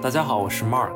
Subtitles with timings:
[0.00, 0.94] 大家好，我是 Mark，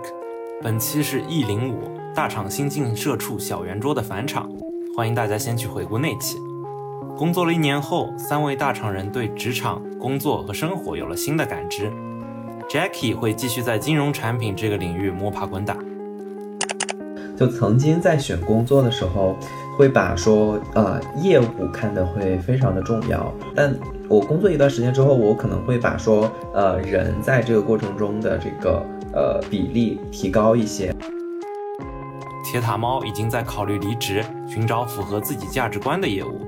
[0.63, 4.49] 本期是 E 零五大厂新进社畜小圆桌的返场，
[4.97, 6.39] 欢迎大家先去回顾那期。
[7.17, 11.91] 工作了一年后，三位大厂人对职场、工作和生活有了新的感知。
[12.71, 15.77] Jackie 会继续在金融产品这个领域摸爬滚打。
[17.37, 19.37] 就曾经在选工作的时候，
[19.77, 23.75] 会把说呃业务看得会非常的重要，但
[24.09, 30.95] 我工作一段时间之后，我可能会把说呃人在这个过程中的这个呃比例提高一些。
[32.45, 36.41] 铁塔猫已经在考虑离职，寻找符合自己价值观的业务。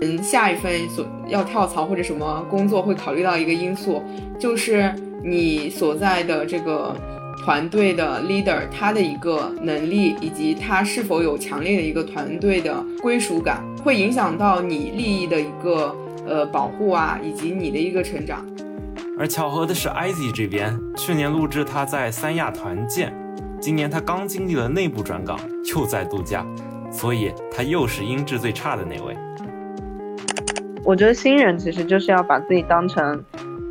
[0.00, 4.02] 嗯，下一份所要跳槽或者什么工作会考虑到一个因素，
[4.38, 6.96] 就是你所在的这个
[7.44, 15.94] 团队的 leader 他的一个能力，以及他是否有强烈的一个团队的归属感，会影响到你利益的一个
[16.26, 18.46] 呃保护啊，以及你的一个成长。
[19.18, 23.12] 而巧合的是，IZ 这边去年录制他在三亚团建，
[23.60, 25.36] 今年他刚经历了内部转岗，
[25.74, 26.46] 又在度假，
[26.88, 29.16] 所以他又是音质最差的那位。
[30.84, 33.20] 我觉得新人其实就是要把自己当成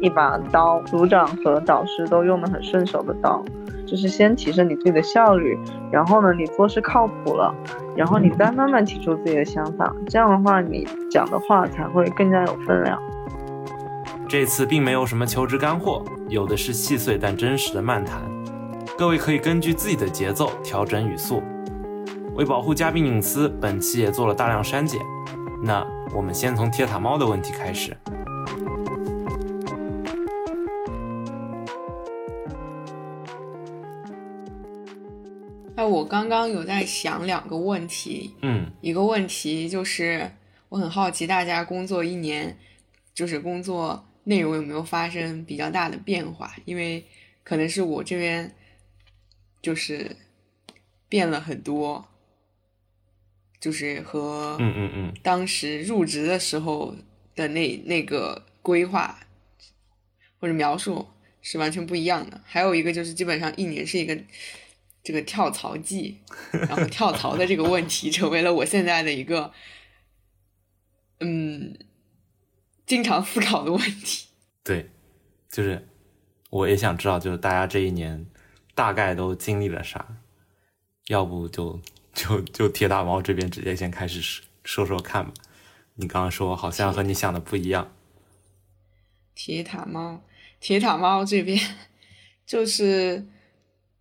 [0.02, 3.42] 一把刀，组长和导师都用得很顺手的刀，
[3.86, 5.58] 就是先提升你自己的效率，
[5.90, 7.56] 然后呢，你做事靠谱了，
[7.96, 13.00] 然后你再慢慢提出自己的想法，这样的话你讲的话才会更加有分量。
[14.30, 18.22] 这次并没有什么求职干货，有的是细碎但真实的漫谈，
[18.98, 21.42] 各位可以根据自己的节奏调整语速。
[22.36, 25.00] 为保护嘉宾隐私，本期也做了大量删减。
[25.64, 25.82] 那
[26.14, 27.96] 我们先从铁塔猫的问题开始。
[35.74, 40.30] 那我刚刚有在想两个问题，嗯，一个问题就是
[40.68, 42.58] 我很好奇大家工作一年，
[43.14, 46.56] 就是工作内容有没有发生比较大的变化？
[46.66, 47.06] 因为
[47.44, 48.54] 可能是我这边
[49.62, 50.16] 就是
[51.10, 52.08] 变了很多。
[53.60, 56.96] 就是和嗯嗯嗯当时入职的时候
[57.36, 59.20] 的那那个规划
[60.40, 61.08] 或者描述
[61.42, 62.40] 是完全不一样的。
[62.46, 64.16] 还有一个就是基本上一年是一个
[65.04, 66.20] 这个跳槽季，
[66.52, 69.52] 然后跳槽的这个问题 成为了我现在的一个
[71.20, 71.76] 嗯
[72.88, 74.26] 经常思考的问题。
[74.64, 74.90] 对，
[75.52, 75.88] 就是
[76.50, 78.26] 我也想知道，就是大家这一年
[78.74, 80.18] 大概都经历了啥，
[81.06, 81.80] 要不就。
[82.18, 85.32] 就就铁打猫这边直接先开始说说看吧。
[85.94, 87.94] 你刚刚说好像和你想的不一样。
[89.36, 90.24] 铁塔猫，
[90.60, 91.60] 铁塔猫这边
[92.44, 93.24] 就是，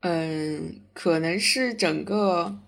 [0.01, 2.59] 嗯，可能是整个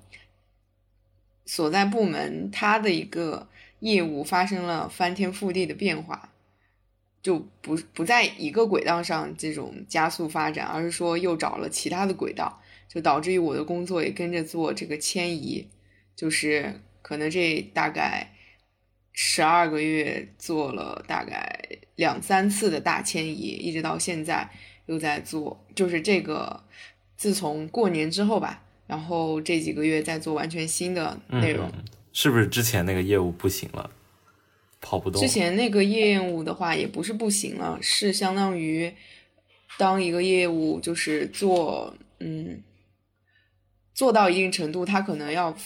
[1.46, 3.48] 所在部门它的一个
[3.80, 6.30] 业务发生了翻天覆地的变化，
[7.22, 12.60] 就不不在一个轨道上这种加速发展，而是说又找了其他的轨道。
[12.88, 15.68] 就导致于我的工作也跟着做这个迁移，
[16.16, 18.32] 就是可能这大概
[19.12, 21.60] 十二个月做了大概
[21.96, 24.48] 两三次的大迁移，一直到现在
[24.86, 26.64] 又在做，就是这个
[27.14, 31.70] 自从过年之后吧，然后这几个月在做完全新的内容，
[32.20, 33.88] 是不是之前那个业务不行了，
[34.80, 35.22] 跑不动？
[35.22, 38.92] 之前那个业务的话也不是不行了，是相当于
[39.78, 42.60] 当一个业务就是做嗯。
[43.94, 45.56] 做到一定程度，他可能要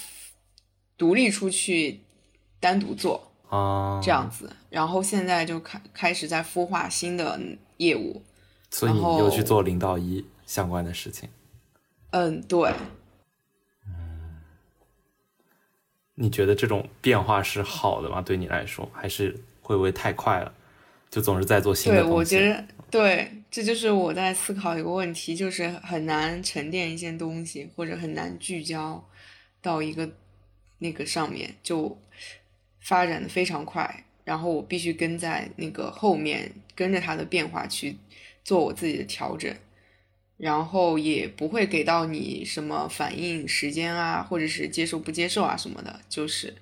[0.98, 2.00] 独立出去
[2.60, 4.50] 单独做啊，这样子。
[4.68, 7.40] 然后现在就开开始在孵化新的
[7.78, 8.22] 业务，
[8.70, 11.30] 所以你又去做零到一相关的事情。
[12.10, 12.72] 嗯，对。
[16.22, 18.22] 你觉得这种变化是好的吗？
[18.22, 20.54] 对你来说，还是会不会太快了？
[21.10, 22.10] 就总是在做新的东西。
[22.10, 23.28] 对，我觉得对。
[23.50, 29.06] 这就是我在思考一个问题，就是很难沉淀一件东西，或者很难聚焦
[29.60, 30.08] 到一个
[30.78, 31.98] 那个上面，就
[32.80, 37.94] 发展的非常快，然后我必须跟在那个后面，跟着它的变化去
[38.42, 39.54] 做我自己的调整，
[40.42, 46.52] 然后也不会给到你什么反应时间啊，或者是接受不接受啊什么的，就是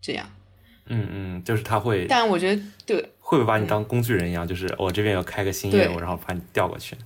[0.00, 0.30] 这样。
[0.84, 4.46] 嗯嗯，就是他会，但我觉得对，会不会把你当工具人一样？
[4.46, 6.96] 就是我这边要开个新业务，然后把你调过去。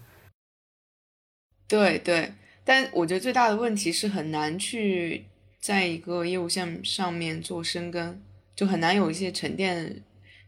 [1.67, 2.35] 对对，
[2.65, 5.25] 但我觉得最大的问题是很难去
[5.59, 8.21] 在一个业务线上面做深耕，
[8.55, 10.03] 就很难有一些沉淀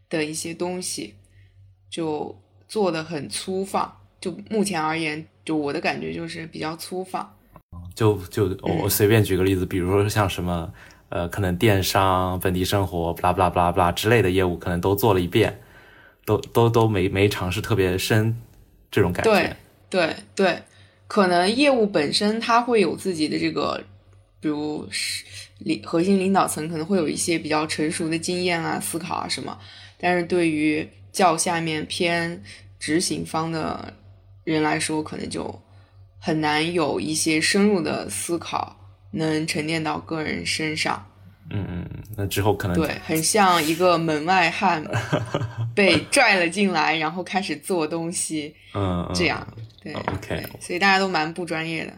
[0.07, 1.15] 的一些东西，
[1.89, 4.01] 就做的很粗放。
[4.23, 7.29] 就目前而言，就我的感觉就是比较粗放。
[7.93, 10.73] 就就我随便举个例子，比如说像什么。
[11.09, 15.61] 呃，可能电商、本地生活、blah blah blah blah 之类的业务，可能都做了一遍，
[16.25, 18.35] 都都都没没尝试特别深
[18.89, 19.31] 这种感觉。
[19.31, 19.55] 对
[19.91, 20.63] 对对，
[21.05, 23.79] 可能业务本身它会有自己的这个，
[24.39, 25.23] 比如是
[25.59, 29.55] 领核心领导层可能会有一些比较成熟的经验啊、思考啊什么，
[29.99, 32.41] 但是对于较下面偏
[32.79, 33.93] 执行方的
[34.43, 35.61] 人来说，可能就
[36.19, 38.75] 很难有一些深入的思考
[39.11, 41.05] 能沉淀到个人身上。
[41.49, 44.81] 嗯嗯嗯，那之后可能对，很像一个门外汉
[45.75, 49.45] 被拽了进来，然后开始做东西，嗯，嗯这样。
[49.81, 51.93] 对嗯，OK 对所以大家都蛮不专业的。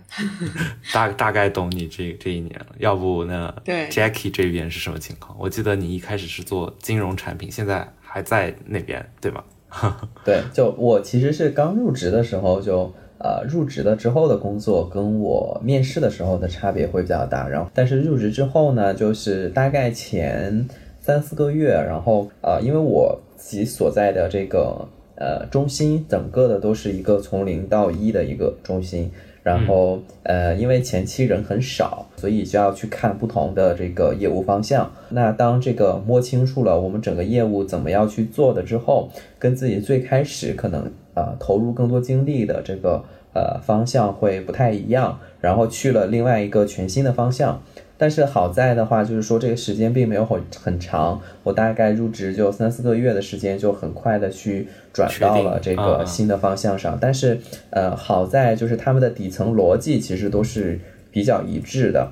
[0.91, 2.65] 大大概懂你这这一年了。
[2.79, 5.37] 要不那对 Jackie 这边是什么情况？
[5.37, 9.43] 我记得你一开始是做金融产品，现在还在那边对吗？
[10.23, 12.91] 对，就我其实是刚入职的时候就。
[13.17, 20.67] 呃，入职了之后的工作跟我面试的时候的差别会比较大，然后但是入职之后呢，就是大概前
[20.99, 24.85] 三四个月，然后呃，因为我自己所在的这个
[25.15, 29.09] 呃中心，整个的都是一个从零到一的一个中心，
[29.45, 34.91] 然后呃，因为前期人很少，所以就要去看不同的这个业务方向。
[35.09, 43.03] 那当这个摸清楚了我们整个业务怎么样去做的之后，跟自己最开始可能呃投入更多精力的这个
[43.35, 47.61] 呃方向会不太一样，然后去了另外一个全新的方向。
[47.97, 56.97] 但是好在的话，就是说这个时间并没有很很长，我大概入职就三四个月的时间，就很快的去转到了这个新的方向上。
[56.99, 57.39] 但是
[57.69, 60.79] 呃，好在就是他们的底层逻辑其实都是
[61.11, 62.11] 比较一致的。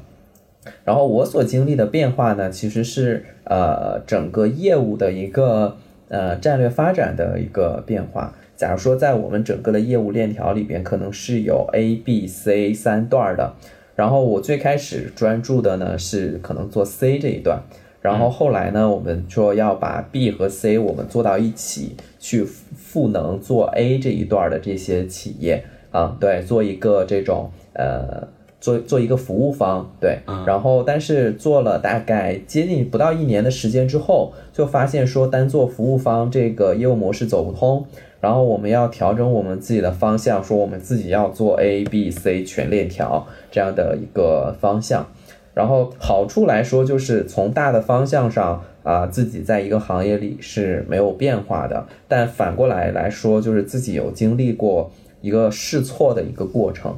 [0.85, 5.75] 然后我所经历的变化呢，其实是呃整个业务的一个
[6.07, 8.33] 呃战略发展的一个变化。
[8.55, 13.53] 假如说在我们整个的业务链条里边，可能是有 A、B、C 三段儿的，
[13.95, 17.61] 然后我最开始专注的呢是可能做 C 这一段，
[18.01, 28.27] 然后后来呢，我们说要把 B 和 C 我们做到一起，去赋能做 A 这一段的这些企业啊，对，做一个这种呃。
[28.63, 37.85] 做做一个服务方，对，然后但是做了大概接近不到一年的时间之后，就发现说单做服务方这个业务模式走不通，
[38.23, 45.05] 然后我们要调整我们自己的方向，说我们自己要做 A、B、C 全链条这样的一个方向。
[45.53, 54.89] 然后好处来说，就是从大的方向上啊、自己在一个行业里是没有变化的，但反过来来说，就是自己有经历过
[55.19, 56.97] 一个试错的一个过程。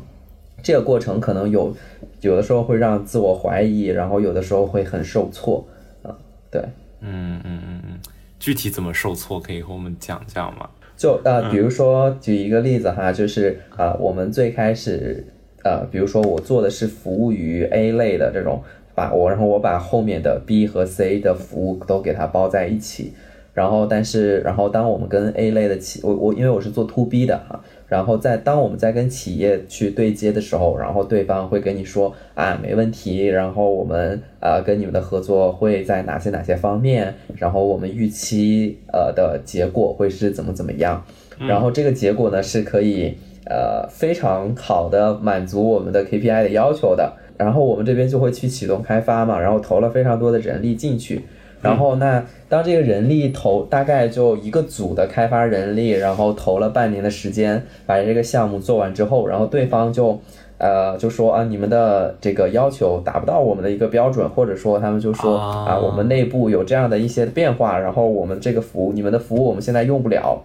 [0.62, 1.76] 这个过程可能有
[2.22, 5.66] 有的时候会让自我怀疑，然后有的时候会很受挫，
[6.04, 6.16] 啊，
[6.52, 6.62] 对。
[7.02, 8.00] 嗯嗯嗯嗯，
[8.40, 10.70] 具体怎么受挫可以和我们讲讲吗？
[10.98, 15.26] 就呃，比如说举一个例子哈，就是啊、我们最开始
[15.64, 18.62] 呃，比如说我做的是服务于 A 类的这种，
[18.94, 23.14] 把我然后我把后面的 B 和 C 的服务都给它包在一起，
[23.54, 41.06] 然后但是然后当我们跟 A 类的企我我因为我是做 To B 的哈，然后在当我们在跟企业去对接的时候，然后对方会跟你说啊没问题，然后我们呃跟你们的合作会在哪些哪些方面，然后我们预期呃的结果会是怎么怎么样，
[41.40, 43.14] 然后这个结果呢是可以
[43.46, 51.22] 呃非常好的满足我们的 KPI 的要求的，然后我们这边就会去启动开发嘛，然后投了非常多的人力进去。
[51.62, 60.20] 然后那当这个人力投大概就一个组的开发人力，然后投了半年的时间把这个项目做完之后，然后对方就
[60.58, 70.44] 呃就说啊你们的这个要求达不到我们的一个标准，或者说他们就说啊啊我们内部有这样的一些变化，然后我们这个服务你们的服务我们现在用不了。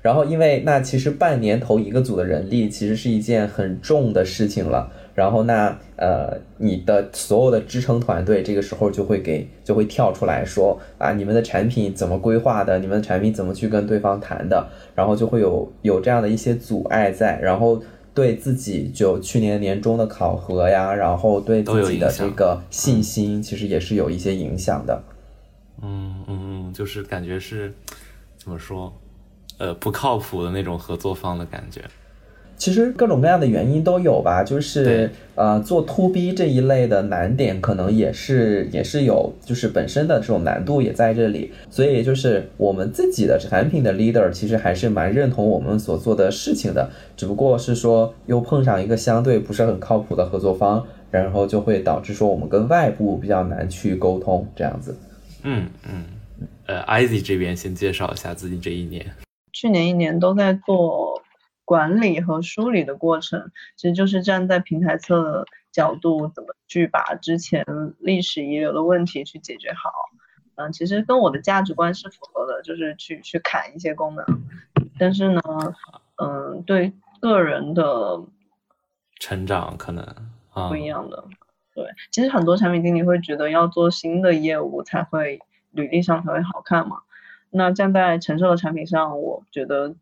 [0.00, 4.92] 然后，因为那其实半年投一个组的人力，其实是一件很重的事情了。
[5.14, 12.78] 然后那呃，你的所有的支撑团队这个时候就会给就会跳出来说啊，你们的产品怎么规划的？
[12.80, 14.68] 你们的产品怎么去跟对方谈的？
[14.94, 17.80] 然后就会有有这样的一些阻碍在，然后
[18.12, 25.02] 对自己就去年年中的考核呀，然后对自己的这个信心，其实也是有一些影响的。
[25.82, 27.72] 嗯嗯嗯，就是感觉是
[28.36, 28.92] 怎么说，
[29.58, 31.82] 呃，不靠谱的那种合作方的感觉。
[32.56, 41.52] 其实各种各样的原因都有吧，就是呃，做 to B 这一类的难点，可能也是也是有，就是本身的这种难度也在这里。
[41.68, 54.96] 所以就是我们自己的产品的 leader，其实还是蛮认同我们所做的事情的，只不过是说又碰上一个相对不是很靠谱的合作方，然后就会导致说我们跟外部比较难去沟通这样子。
[55.42, 56.04] 嗯嗯，
[56.66, 59.04] 呃，Izzy 这边先介绍一下自己这一年。
[59.52, 61.03] 去年一年都在做
[61.64, 67.64] 管理和梳理的过程，其实就是站在平台侧的角度，怎么去把之前
[67.98, 69.90] 历史遗留的问题去解决好。
[70.56, 74.24] 嗯，其实跟我的价值观是符合的，就是去去砍一些功能。
[74.98, 75.42] 但是呢，
[76.16, 78.22] 嗯，对个人的
[79.18, 80.04] 成长可能
[80.52, 81.24] 啊不一样的。
[81.74, 85.40] 对，其实很多产品经理会觉得要做新的业务才会
[85.72, 86.98] 履历上才会好看嘛。
[87.50, 89.96] 那站在成熟的产品上，我觉得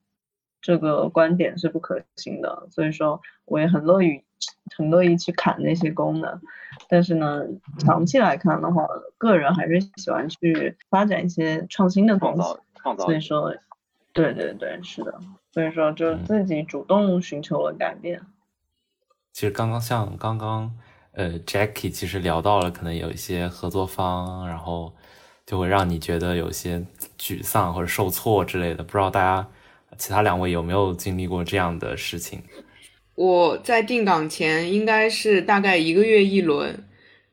[0.62, 2.66] 这个观点是不可行的。
[2.70, 4.24] 所以说，我也很乐于
[4.74, 6.40] 很乐意去砍那些功能。
[6.88, 7.42] 但是呢，
[7.80, 8.86] 长期来看的话，
[9.18, 12.42] 个人还是喜欢去发展一些创新的东西。
[12.76, 13.54] 创造所以说，
[14.14, 15.20] 对对对，是的。
[15.52, 18.22] 所以说，就自己主动寻求了改变。
[19.32, 20.74] 其实刚刚像刚刚
[21.12, 24.94] 呃，Jackie 其实聊到了可能有一些合作方，然后
[25.44, 26.84] 就会让你觉得有些
[27.18, 28.82] 沮丧或者受挫之类的。
[28.82, 29.46] 不知道大家
[30.02, 32.42] 其他两位有没有经历过这样的事情？
[33.14, 36.76] 我在定岗前应该是大概一个月一轮，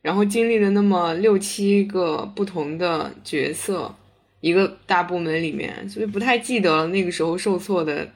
[0.03, 3.95] 然后经历了那么六七个不同的角色，
[4.39, 8.07] 一个大部门里面，所以不太记得那个时候受挫的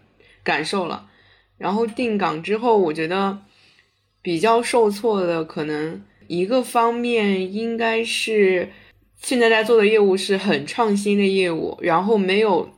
[0.43, 1.09] 感受了。
[1.57, 3.39] 然后定岗之后，我觉得
[4.21, 8.69] 比较受挫的可能一个方面应该是
[9.19, 12.69] 现在在做的业务是很创新的业务，然后没有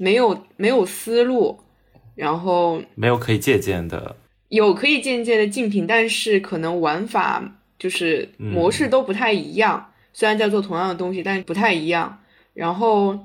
[0.00, 1.60] 没有没有思路，
[2.14, 4.16] 然后没有可以借鉴的，
[4.48, 9.92] 有可以借鉴的竞品，但是可能玩法就是模式都不太一样。
[10.14, 12.18] 虽然在做同样的东西，但是不太一样。
[12.54, 13.18] 然后，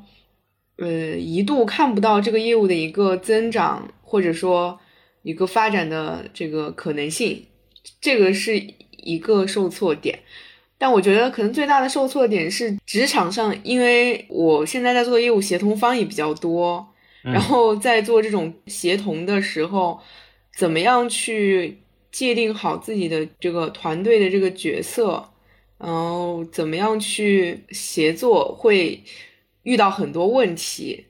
[0.76, 4.78] 呃，一度看不到这个业务的一个增长，或者说
[5.24, 7.46] 一个发展的这个可能性，
[8.02, 8.62] 这个是
[8.98, 10.20] 一个受挫点。
[10.86, 16.88] 但我觉得可能最大的受挫点是职场上，因为我现在在做的业务协同方也比较多，
[17.24, 20.00] 然后在做这种协同的时候，
[20.56, 21.80] 怎么样去
[22.12, 25.28] 界定好自己的这个团队的这个角色，
[25.80, 29.02] 然后怎么样去协作，会
[29.64, 31.08] 遇到很多问题，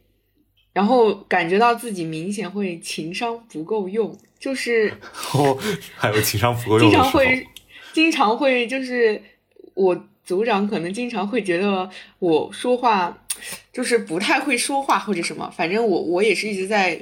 [0.72, 4.94] 然后感觉到自己明显会情商不够用，就是
[5.34, 5.58] 哦，
[5.98, 7.48] 还有情商不够用经常会，
[7.92, 9.22] 经常会就是
[9.76, 13.16] 我组长可能经常会觉得我说话
[13.72, 17.00] 就是不太会说话或者什么，反正我我也是一直在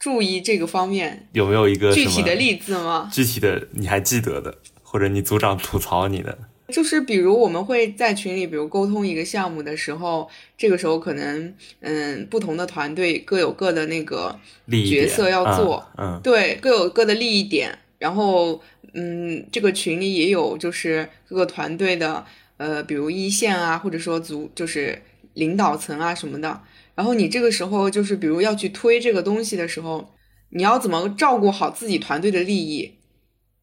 [0.00, 1.28] 注意这个方面。
[1.32, 3.08] 有没有一个具体的例子吗？
[3.12, 6.36] 具体的你还记得的，或者你组长吐槽你的？
[6.68, 10.26] 就是比如我们会在群里，比如沟通一个项目的时候，
[10.56, 18.58] 这个时候可能嗯，不同的团队各有各的那个利益角色要做，嗯，嗯对，各有各的利益点，然后
[18.94, 22.24] 嗯，这个群里也有就是各个团队的
[22.56, 25.02] 呃，比如一线啊，或者说组就是
[25.34, 26.62] 领导层啊什么的。
[26.94, 30.14] 然后你这个时候就是比如要去推这个东西的时候，
[30.50, 32.94] 你要怎么照顾好自己团队的利益，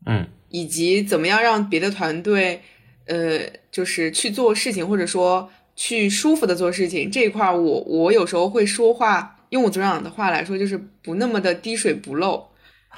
[0.06, 2.62] 嗯以及怎么样让别的团队
[3.06, 3.40] 呃，
[3.72, 12.51] 就是去做事情，或者说去舒服的做事情这一块儿，我我有时候会说话，用我组长的话来说，就是不那么的滴水不漏。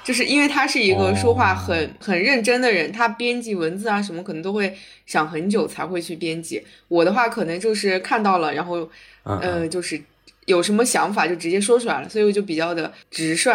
[0.04, 6.62] 就是因为他是一个说话很、很认真的人，他编辑文字啊什么可能都会想很久才会去编辑。
[6.88, 8.90] 我的话可能就是看到了，然后
[9.24, 10.02] 嗯呃，就是
[10.46, 13.52] 有什么想法就直接说出来了，所以我就比较的直率，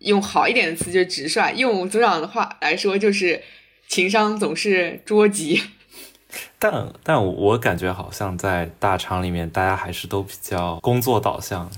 [0.00, 3.42] 用好一点的词就是直率，用我组长的话来说就是
[3.88, 5.62] 情商总是捉急。
[6.60, 11.68] 但但我感觉好像在大厂里面，大家还是都比较工作导向。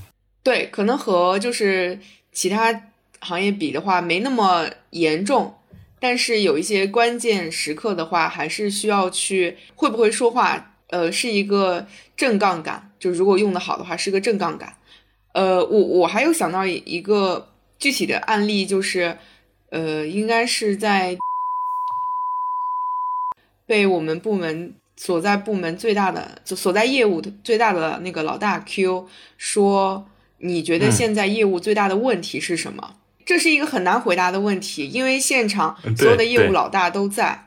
[0.42, 1.98] 对，可能和就是
[2.32, 2.70] 其他
[3.22, 5.54] 行业比的话没那么严重，
[6.00, 11.86] 但是有一些关键时刻的话，还是需要去会不会说话，呃，是一个
[12.16, 14.74] 正杠杆，就如果用的好的话，是个正杠杆。
[15.32, 17.48] 呃，我我还有想到一一个
[17.78, 19.16] 具体的案例，就是
[19.70, 21.16] 呃，应该是在
[23.64, 30.06] 被我们部门所在部门最大的所所在业务的最大的那个老大 Q 说，
[30.38, 32.96] 你觉得嗯现在业务最大的问题是什么？
[33.24, 37.46] 这是一个很难回答的问题，因为现场嗯所有的业务老大都在，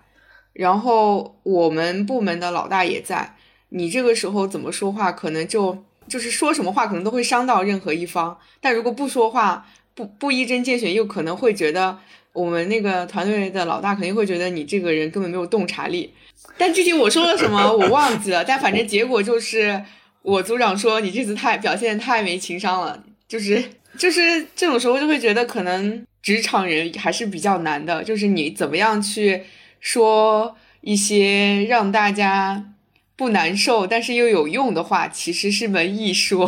[0.53, 3.35] 然后我们部门的老大也在。
[3.69, 8.37] 你这个时候怎么说话，可能就就是说什么话，可能都会伤到任何一方。
[8.61, 11.97] 但如果不说话，不不一针见血，又可能会觉得
[12.31, 16.13] 我们那个团队的老大肯定会觉得你这个人根本没有洞察力。
[16.57, 19.83] 但具体我说了什么我忘记了，但反正结果就是
[20.21, 23.61] 我组长说你这次太表现太没情商了，就是
[23.97, 29.43] 就是这种时候就会觉得可能职场人还是比较难的，就是你怎么样去
[29.79, 32.71] 说一些让大家
[33.15, 36.47] 不难受但是又有用的话，其实是门艺术，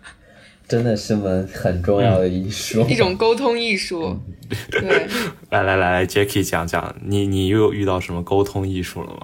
[0.68, 2.86] 真的是门很重要的艺术。
[2.88, 4.18] 一种沟通艺术。
[4.70, 5.06] 对，
[5.50, 9.20] 来来来来，Jackie 讲讲，你你又遇到什么沟通艺术了吗？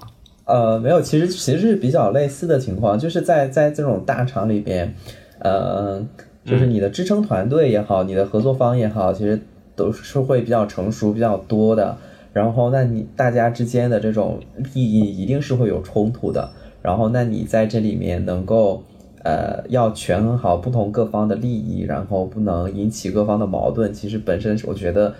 [0.47, 4.93] 呃，没有，其实其实是比较类似的情况，就是在在这种大厂里边，
[5.39, 6.05] 呃，
[6.51, 9.41] 就是你的支撑团队也好，你的合作方也好，其实
[9.77, 11.97] 都是会比较成熟、比较多的。
[12.33, 14.41] 然后，那你大家之间的这种
[14.75, 16.51] 利益一定是会有冲突的。
[16.83, 18.83] 然后，那你在这里面能够，
[19.25, 23.93] 呃，要权衡好不同各方的利益，然后不能引起各方的矛盾。
[23.93, 25.15] 其实本身我觉得，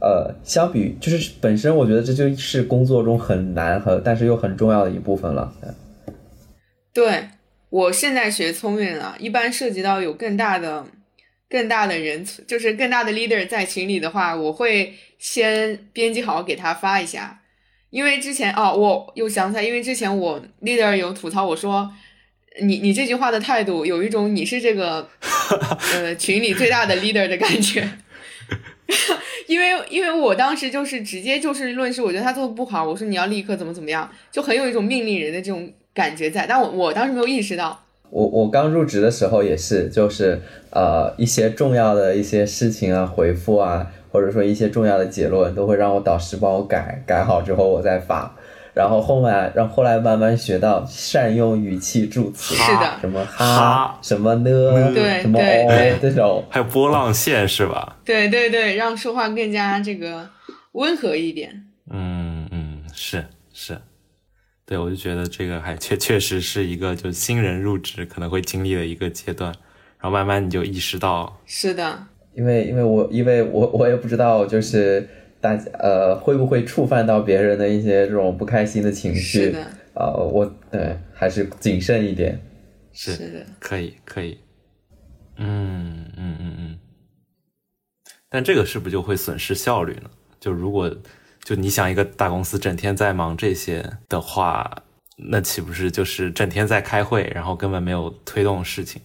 [0.00, 5.52] 呃，相比就是本身我觉得这就是工作中很难和但是又很重要的一部分了。
[6.94, 7.24] 对
[7.74, 10.86] 我现在学聪明了，一般涉及到有更大的、
[11.50, 17.40] 更大的人，就是更大的 leader 在群里的话，我会先编辑好给他发一下。
[17.90, 21.92] 因为之前哦，我又想起来，因为之前我 leader 有吐槽我说，
[22.62, 25.10] 你你这句话的态度有一种你是这个
[25.94, 27.90] 呃群里最大的 leader 的感觉。
[29.48, 36.46] 因为因为我当时就是直接就事论事，我觉得他做的不好，我说你要立刻怎么怎么样，就很有一种命令人的这种感觉在。
[36.46, 43.86] 但我我当时没有意识到，我我刚入职的时候也是，就是呃一些重要的一些事情啊，回复啊。
[44.14, 48.32] 或者说一些重要的结论都会让我导师帮我改，改好之后我再发，
[48.72, 57.96] 然后后面让后来慢慢学到善用语气助词，是的，什么哈，什么呢，对，什么哦这种，还有波浪线是吧？
[58.04, 60.24] 对对对，让说话更加这个
[60.74, 61.64] 温和一点。
[61.90, 63.76] 嗯嗯，是是，
[64.66, 69.52] 对我就觉得这个还 确确实是一个就新人入职可能会经历的一个阶段，
[69.98, 72.06] 然后慢慢你就意识到，是的。
[72.34, 75.08] 因为，因为我，因为我，我也不知道，就是
[75.40, 79.44] 大家，呃，会不会触犯到别人的一些这种不开心的情绪？
[79.44, 79.66] 是的。
[79.94, 82.40] 呃，我对还是谨慎一点。
[82.92, 84.38] 是的，可以，可以。
[85.36, 86.78] 嗯嗯嗯嗯。
[88.28, 90.10] 但这个是不是就会损失效率呢？
[90.40, 90.92] 就如果
[91.44, 94.82] 就你想一个大公司整天在忙这些的话，
[95.16, 99.00] 那岂不是就是整天在开会，然后根本没有推动事情？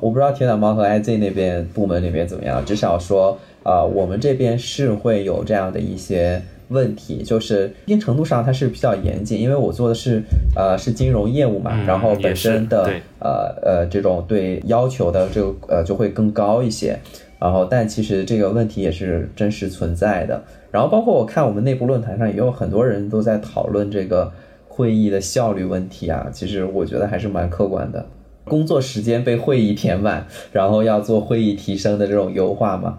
[0.00, 10.22] 我不知道铁胆猫和 IZ 那边部门里面怎么样，至少说，啊，我们这边是会有这样的一些问题，就是一定程度上它是比较严谨，因为我做的是，
[10.54, 16.96] 呃，是金融业务嘛，然后本身的，呃呃，这种对要求的这个，呃，就会更高一些，
[17.40, 24.32] 然后但其实这个问题也是真实存在的，然后包括我看我们内部论坛上也有很多人都在讨论这个
[24.66, 28.06] 会议的效率问题啊，其实我觉得还是蛮客观的。
[28.44, 32.98] 工作时间被会议填满，然后要做会议提升的这种优化嘛？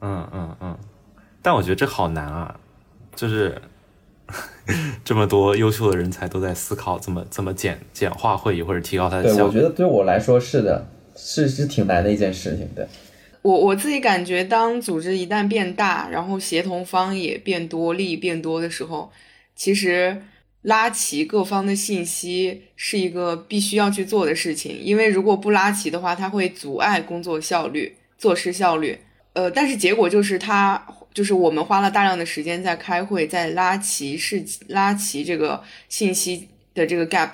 [0.00, 0.76] 嗯嗯嗯，
[1.40, 2.54] 但我觉得这好难啊，
[3.16, 3.54] 就是
[5.02, 9.36] 这么多优秀的人才都在思考怎么怎么简简化会议或者提高它的效率。
[9.36, 10.84] 对，我觉得对我来说是的，
[11.16, 12.68] 是是挺难的一件事情。
[12.74, 12.86] 对，
[13.42, 19.12] 我我自己感觉，当组织一旦变大，然后协同方也变多，利益变多的时候，
[19.54, 20.22] 其实。
[20.64, 28.96] 拉齐各方的信息是一个必须要去做的事情，因为如果不拉齐的话，它会阻碍工作效率、做事效率。
[29.32, 30.80] 呃，但是结果就是，它
[31.12, 37.30] 就是我们花了大量的时间在开会，在拉齐是拉齐这个信息的这个 gap，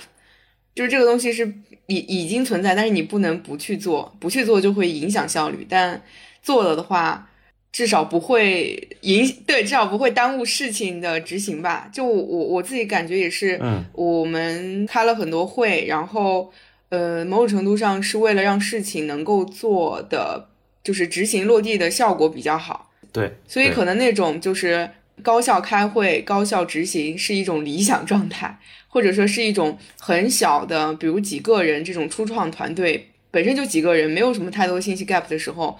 [0.79, 1.45] 就是这个东西是
[1.87, 6.01] 已已经存在，但是你不能不去做，不去做就会影响效率，但
[6.41, 7.25] 做了的话。
[7.71, 11.89] 至少不会影对，至少不会耽误事情的执行吧。
[11.93, 16.51] 就我我自己感觉也是，嗯，我们开了很多会，然后
[16.89, 20.49] 呃，某种程度上是为了让事情能够做的，
[20.83, 22.91] 就是执行落地的效果比较好。
[23.13, 24.91] 对，所以可能那种就是
[25.23, 35.79] 高效开会、高效执行是一种理想状态，或者说是一种很小的，比如几个人这种初创团队本身就几个人，没有什么太多信息 gap 的时候。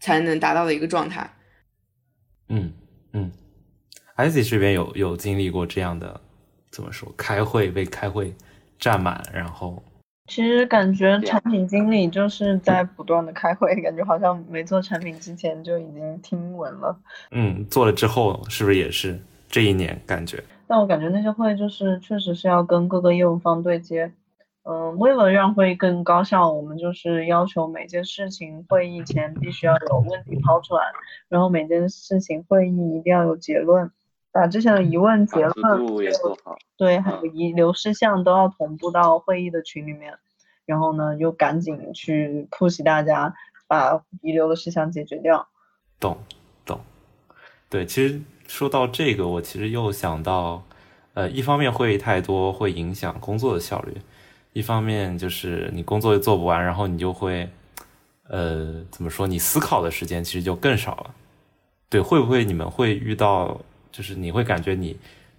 [0.00, 1.28] 才能达到的一个状态。
[2.50, 2.72] 嗯
[3.12, 3.32] 嗯
[4.16, 6.20] ，IC 这边有有经历过这样的，
[6.70, 7.12] 怎么说？
[7.16, 8.32] 开会被开会
[8.78, 9.82] 占满，然后
[10.28, 16.96] 其实感觉产品经理就是在不断的开会，感觉好像没做产品之前就已经听闻了。
[17.30, 20.44] 嗯，做了之后是不是也是这一年感觉？
[20.66, 24.12] 但我感觉那些会就是确实是要跟各个业务方对接。
[24.64, 30.82] 嗯，为了让会议更高效，我们就是要求每件事情会议前必须要有问题抛出来，
[31.30, 33.90] 然后每件事情会议一定要有结论，
[34.32, 40.18] 把之前的疑问结论也做好，对，还有遗留事项都要同步到会议的群里面，
[40.66, 43.34] 然后呢又赶紧去 push 大家
[43.66, 45.48] 把遗留的事项解决掉。
[45.98, 46.16] 懂
[46.64, 46.80] 懂，
[47.68, 50.62] 对，其实说到这个，我其实又想到，
[51.14, 53.94] 呃，一方面会议太多会影响工作的效率。
[54.52, 57.48] 一方面就是你工作又做不完，然后你就会，
[58.28, 59.26] 呃，怎么说？
[59.26, 61.14] 你思考的时间其实就更少了。
[61.88, 64.98] 对，会不会你们会遇到，就是你会感觉你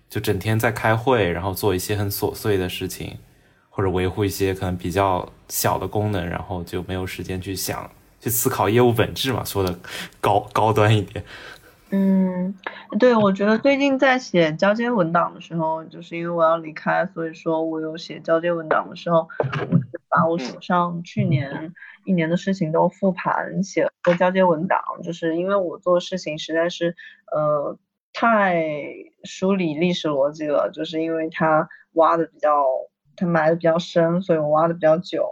[0.10, 3.18] 就整天在开会，然后做一些很琐碎的事情，
[3.70, 9.78] 或者维护一些可能比较小的功能，然后就没有时间去想去思考业务本质嘛，说的
[10.20, 11.24] 高高端一点。
[11.92, 12.54] 嗯，
[13.00, 21.74] 对，我觉得最近在写交接文档的时候，就是因为我要离开，所以说我有写交接文档的时候，我把我手上去年
[22.06, 26.96] 一年的事情都复盘，写了个交接文档，就是因为我做事情实在是
[27.32, 27.76] 呃
[28.14, 28.64] 太
[29.24, 32.66] 梳理历史逻辑了，就是因为它挖的比较，
[33.16, 35.28] 它埋的比较深，所以我挖的比较久。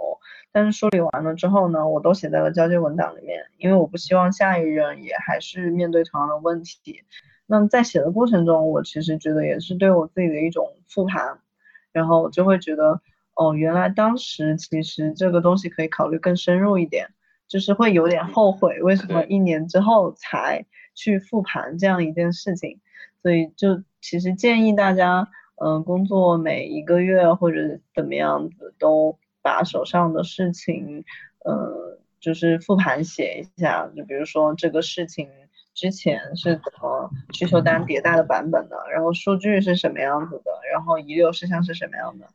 [0.51, 7.03] 但是梳理完了之后呢，我都写在了交接文档里面，因为我不希望下一任也还是面对同样的问题。
[7.45, 11.39] 那么在写的过程中，我其实觉得也是对我自己的一种复盘，
[11.91, 13.01] 然后就会觉得，
[13.35, 17.07] 哦，原来当时其实这个东西可以考虑更深入一点，
[17.47, 20.65] 就是会有点后悔为什么一年之后才
[20.97, 22.81] 去复盘这样一件事情。
[23.21, 29.17] 所以就其实建议大家，嗯，工作每一个月或者怎么样子都。
[29.39, 31.05] 把手上的事情，
[31.45, 35.29] 呃，就是复盘写一下，就比如说这个事情
[35.73, 42.27] 之前是怎么需求单迭代的版本的，然后数据是什么样子的，然后遗留事项是什么样的，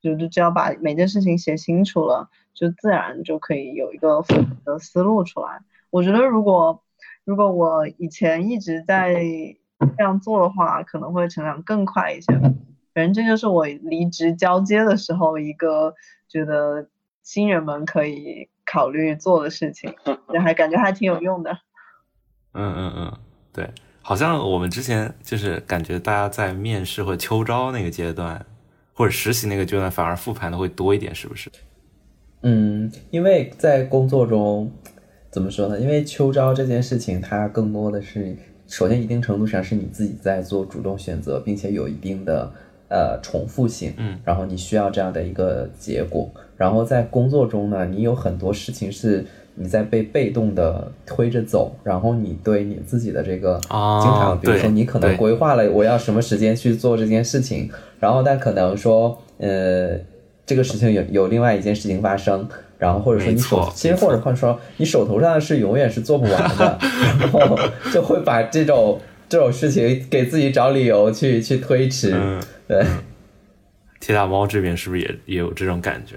[0.00, 5.62] 就就只要把每件事情写清楚了，就自然就可以有一个复的思路出来。
[5.90, 6.84] 我觉得如果
[7.30, 9.14] 如果我以前一直在
[9.96, 12.32] 这样做的话，可能会成长更快一些。
[12.92, 15.94] 反正这就是我离职交接的时候一个。
[16.32, 16.86] 觉得
[17.24, 19.92] 新人们可以考虑做的事情，
[20.32, 21.50] 就还感觉还挺有用的。
[22.54, 23.18] 嗯嗯嗯，
[23.52, 23.68] 对，
[24.00, 28.46] 好像我们之前就是感觉大家在面试或秋招那个阶段，
[28.94, 31.50] 或者实习那个阶段，反而复盘的会多一点，是不是？
[32.42, 34.70] 嗯，因为在工作中
[35.30, 35.78] 怎么说呢？
[35.78, 42.50] 因为秋招这件事情，它更多的是首先一定程度上是你自己在做主动选择，并且有一定的。
[42.92, 59.96] 呃，重复性，嗯，然后你需要这样的一个结果，然后在工作中呢，你有很多事情是你在被被动的推着走，然后你对你自己的这个，啊，经常，比如说你可能规划了我要什么时间去做这件事情，然后但可能说，呃，
[60.44, 62.48] 这个事情有有另外一件事情发生，
[62.80, 66.78] 然后或者说你手，其实或者换说你手头上的事永远是做不完的，
[67.20, 67.58] 然后
[67.92, 72.10] 就会把这种这种事情给自己找理由去去推迟。
[72.66, 72.82] 对，
[74.00, 76.16] 铁打猫这边是不是也也有这种感觉？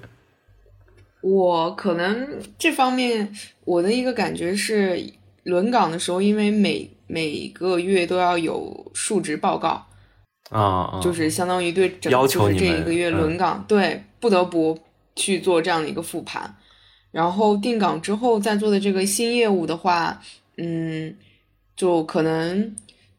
[1.19, 3.29] 我可能这方面
[3.65, 5.01] 我的一个感觉是，
[5.43, 9.85] 轮岗的时候，因为每每个月都要有述职报告
[10.49, 14.77] 啊，就是相当于对整要求这一个月轮岗，对，不得不
[15.15, 16.55] 去做这样的一个复盘。
[17.11, 20.21] 然后定岗之后再做的这个新业务的话，
[20.57, 21.15] 嗯，
[21.75, 22.75] 就可能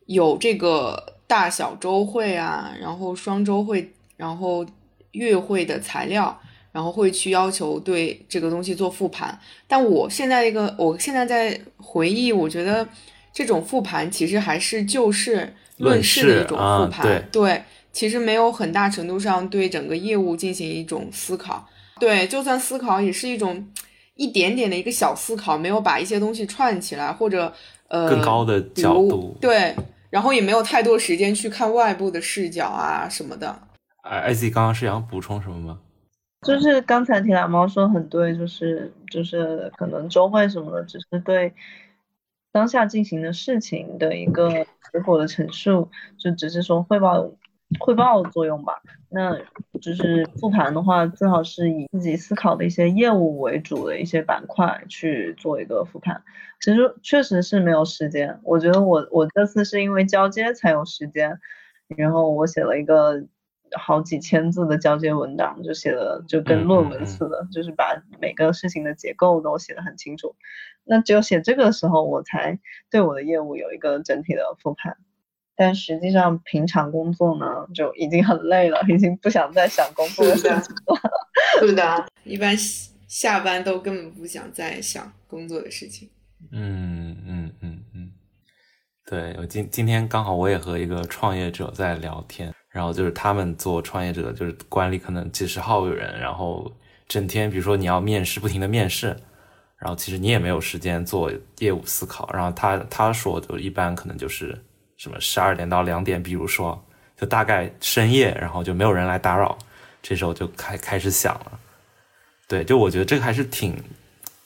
[0.06, 1.12] 有这个。
[1.26, 4.64] 大小周会啊，然后双周会，然后
[5.12, 6.38] 月会的材料，
[6.70, 9.36] 然后会去要求对这个东西做复盘。
[9.66, 12.86] 但我现在一个，我现在在回忆，我觉得
[13.32, 21.66] 这种复盘其实还是就事论事的一种复盘，对，其实没有很大程度上对整个业务进行一种思考。
[21.98, 23.66] 对，就算思考，也是一种
[24.14, 27.52] 一点点的一个小思考，没有把一些东西串起来，或者
[27.88, 29.74] 呃更高的角度，对。
[30.10, 33.52] 然后也没有太多时间去看外部的视角啊什么的。
[34.02, 35.80] 哎，I Z 刚刚是想补充什么吗？
[36.46, 41.52] 就是刚才铁打猫说很对，就是就是可能周会什么的，只是对
[42.52, 44.50] 当下进行的事情的一个
[44.92, 47.28] 结果的陈述，就只是说汇报
[47.80, 48.74] 汇报的作用吧。
[49.14, 49.38] 那
[49.80, 56.20] 就是复盘的话，最好是以自己思考的一些业务为主的一些板块去做一个复盘。
[56.60, 61.38] 其实确实是没有时间，我觉得我我这次是因为交接才有时间，
[61.96, 63.24] 然后我写了一个
[63.78, 70.34] 好几千字的交接文档，就写的就跟论文似的，就是把每个事情的结构都写得很清楚。
[70.82, 72.58] 那只有写这个时候，我才
[72.90, 74.96] 对我的业务有一个整体的复盘。
[75.56, 81.00] 但实际上平常工作呢，就已经很累了，已经不想再想工作的事情了。
[81.60, 82.56] 是的，一般
[83.06, 86.10] 下班都根本不想再想工作的事情。
[86.50, 88.10] 嗯嗯嗯嗯，
[89.06, 96.70] 对我今今天刚好我也和一个创业者在聊天，然后就是他们做创业者，就是管理可能几十号人，然后
[97.06, 99.16] 整天比如说你要面试，不停的面试，
[99.78, 104.60] 然后其实你也没有时间做业务思考，然后他他说就一般可能就是
[104.96, 106.82] 什么十二点到两点，比如说
[107.16, 109.56] 就大概深夜，然后就没有人来打扰，
[110.02, 111.58] 这时候就开开始响了，
[112.48, 113.76] 对，就我觉得这个还是挺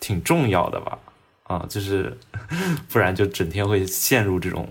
[0.01, 0.99] 挺重要的吧。
[1.45, 2.15] 啊，就是
[2.93, 4.69] 不然就整天会陷入这种，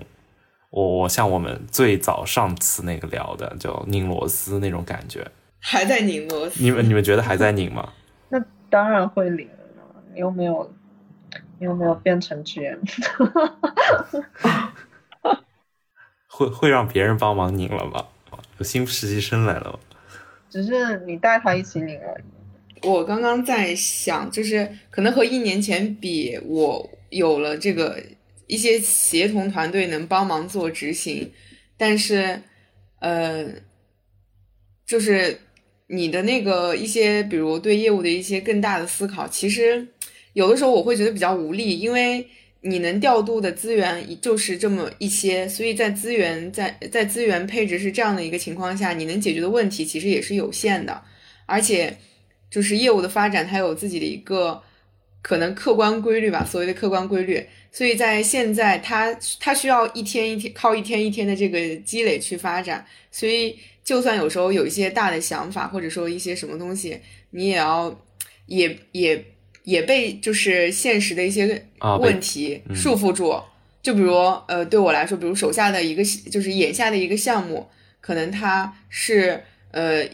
[0.70, 5.26] 我我像我们最早上次那个聊的就拧螺丝那种感觉，
[5.60, 6.62] 还在拧螺丝。
[6.62, 7.92] 你们你们觉得还在拧吗？
[8.30, 10.72] 那当然会拧了，又没有
[11.58, 12.80] 你有没有变成职员？
[16.38, 18.08] 会会让别人帮忙拧了吧？
[18.60, 19.80] 有新实习生来了吗，
[20.52, 22.88] 只是你带他一起拧而已。
[22.88, 28.00] 我刚刚在想，就是可能和一年前比，我有了这个
[28.46, 31.32] 一些协同团队能帮忙做执行，
[31.76, 32.40] 但是，
[33.00, 33.48] 呃，
[34.86, 35.40] 就是
[35.88, 39.88] 你的那个一些，比如对业务的一些更大的思考，其实
[40.34, 42.28] 有的时候我会觉得比较无力，因为。
[42.62, 51.02] 你能调度的资源就是这么一些，所以在资源在在资源配置是这样的一个情况下，你能解决的问题其实也是有限的，
[51.46, 51.96] 而且
[52.50, 54.62] 就是业务的发展它有自己的一个
[55.22, 67.98] 可能客观规律吧，所谓的客观规律，所以在现在它它需要一天一天靠一天一天的这个积累去发展，所以就算有时候有一些大的想法或者说一些什么东西，你也要
[68.48, 69.24] 也也。
[69.68, 71.68] 也被就是现实的一些
[72.00, 73.38] 问题束缚住，
[73.84, 74.14] 就比如
[74.48, 76.02] 呃，对我来说，比如手下的一个
[76.32, 77.68] 就是眼下的一个项目，
[78.00, 80.06] 可能它是呃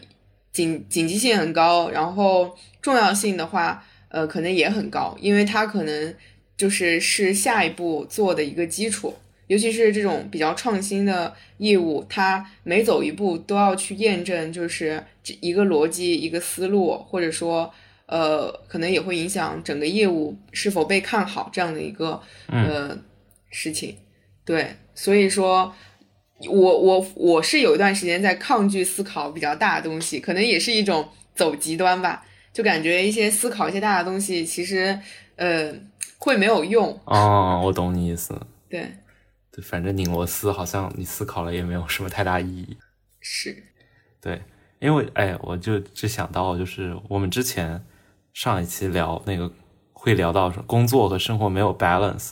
[0.51, 6.15] 紧紧急性很高，然后重要性的话，呃，可能也很高，因为它可能
[6.57, 9.13] 就是是下一步做的一个基础，
[9.45, 15.03] 尤其是这种比较创新的业务，它每走一步都要去验证，就是
[15.41, 17.71] 一个逻辑、一个思路，或者说。
[18.13, 22.95] 呃，可能也会影响整个业务是否被看好这样的一个呃
[23.49, 23.97] 事情，
[24.45, 25.73] 对，所以说，
[26.47, 32.23] 我我我是有一段时间在抗拒思考比较大的东西，可能也是一种走极端吧，
[32.53, 34.95] 就感觉一些思考一些大的东西，其实
[35.37, 35.73] 呃
[36.19, 36.95] 会没有用。
[37.05, 38.39] 哦，我懂你意思。
[38.69, 38.91] 对，
[39.51, 42.77] 对，反正拧螺丝好像你思考了也没有什么太大意义。
[43.19, 43.63] 是，
[44.21, 44.39] 对，
[44.77, 47.83] 因为哎，我就只想到就是我们之前。
[48.33, 49.49] 上一期聊那个
[49.93, 52.31] 会聊到说工作和生活没有 balance，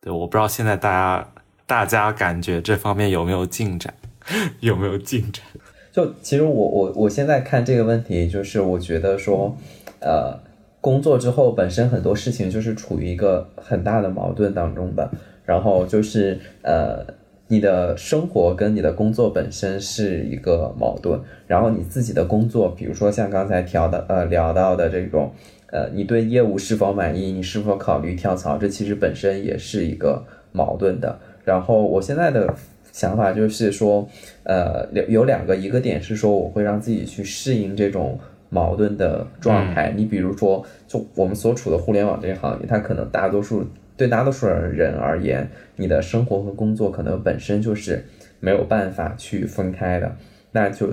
[0.00, 1.28] 对，我不知道现在大家
[1.66, 3.94] 大家感觉这方面有没有进展，
[4.60, 5.44] 有没有进展？
[5.92, 9.56] 就其实我我我现在看这个问题，就是我觉得说，
[10.00, 10.38] 呃，
[10.80, 15.10] 工作之后本身很多事情就是处于一个很大的矛盾当中的，
[15.44, 17.06] 然后就是呃。
[17.46, 25.30] 你的生活跟你的工作本身是一个矛盾，然后你自己的工作，比如说像刚才调的呃聊到的这种，
[25.70, 31.18] 呃，你对业务是否满意，你是否考虑跳槽，这其实本身也是一个矛盾的。
[31.44, 32.54] 然后我现在的
[32.90, 34.08] 想法就是说，
[34.44, 39.92] 呃，有有两个，一个点是说我会让自己去适应这种矛盾的状态。
[39.94, 43.66] 你比如说，就我们所处的互联网这个行业，它可能大多数。
[43.96, 48.04] 对大多数人而言，你的生活和工作可能本身就是
[48.40, 50.16] 没有办法去分开的。
[50.52, 50.92] 那就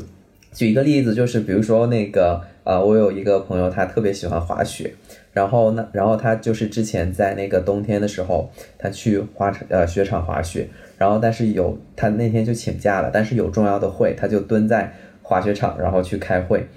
[0.52, 4.94] 举一个例子，就是比如说那个呃，我有一个朋友，他特别喜欢滑雪，
[5.34, 16.68] 然后呢，然后他就是之前在那个冬天的时候，他去滑呃雪场滑雪，然后但是有他那天就请假了，但是有重要的会，他就蹲在滑雪场，然后去开会，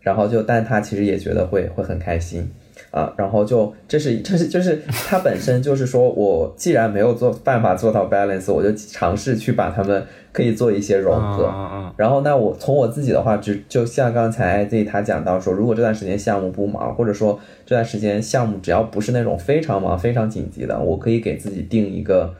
[0.00, 2.50] 然后就但他其实也觉得会会很开心。
[2.90, 11.92] 啊，然后就这是这是就是它本身就是说，我既然没有做办法做到 balance，我就尝试去把它们可以做一些融合。
[11.96, 22.34] 然后那我从我自己的话，就就像刚才 Z 他讲到说，如果这段时间项目不忙，或者说这段时间项目只要不是那种非常忙、非常紧急的，我可以给自己定一个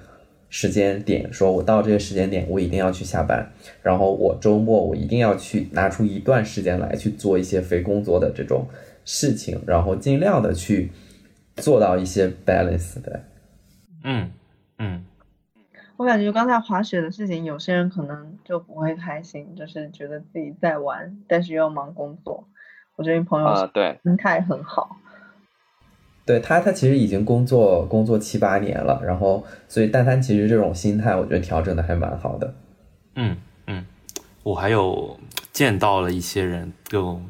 [0.48, 3.48] 时间点，说我到这个时间点我一定要去下班，
[3.82, 8.66] 然后我周末我一定要去拿出一段时间来去做一些非工作的这种。
[9.12, 10.92] 事情，然后尽量的去
[11.56, 13.24] 做到一些 balance 的。
[14.04, 14.30] 嗯
[14.78, 15.04] 嗯，
[15.96, 22.46] 我感觉刚才滑雪的事情，有些人可能就不会开心，就是觉得自己在玩，但是又要忙工作。
[22.94, 24.96] 我这位朋友对心态很好，
[26.24, 32.54] 对他，他其实已经工作工作七八年了，然后所以，但他其实这种心态，我觉得调整的还蛮好的。
[33.16, 33.84] 嗯嗯，
[34.44, 35.18] 我还有
[35.52, 37.20] 见到了一些人就。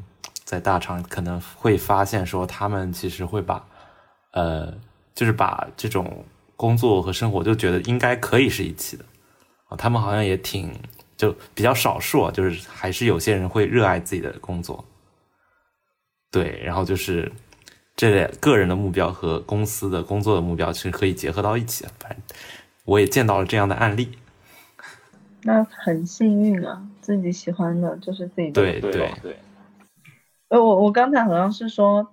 [0.51, 3.65] 在大厂可能会发现，说他们其实会把，
[4.31, 4.73] 呃，
[5.15, 6.25] 就是把这种
[6.57, 9.05] 工作和生活就觉得应该可以是一起的
[9.69, 9.77] 啊。
[9.77, 10.77] 他们好像也挺
[11.15, 14.83] 就比较少数，就是还是有些人会热爱自己的工作。
[16.29, 17.31] 对，然后就是
[17.95, 21.85] 这个人的目标和公司的工作的目标其实可以结合到一起。
[21.97, 22.19] 反正
[22.83, 24.17] 我也见到了这样的案例。
[25.43, 28.61] 那很幸运啊，自己喜欢的就是自己的。
[28.61, 29.37] 对对对。
[30.51, 32.05] 呃，我我刚才好像是说，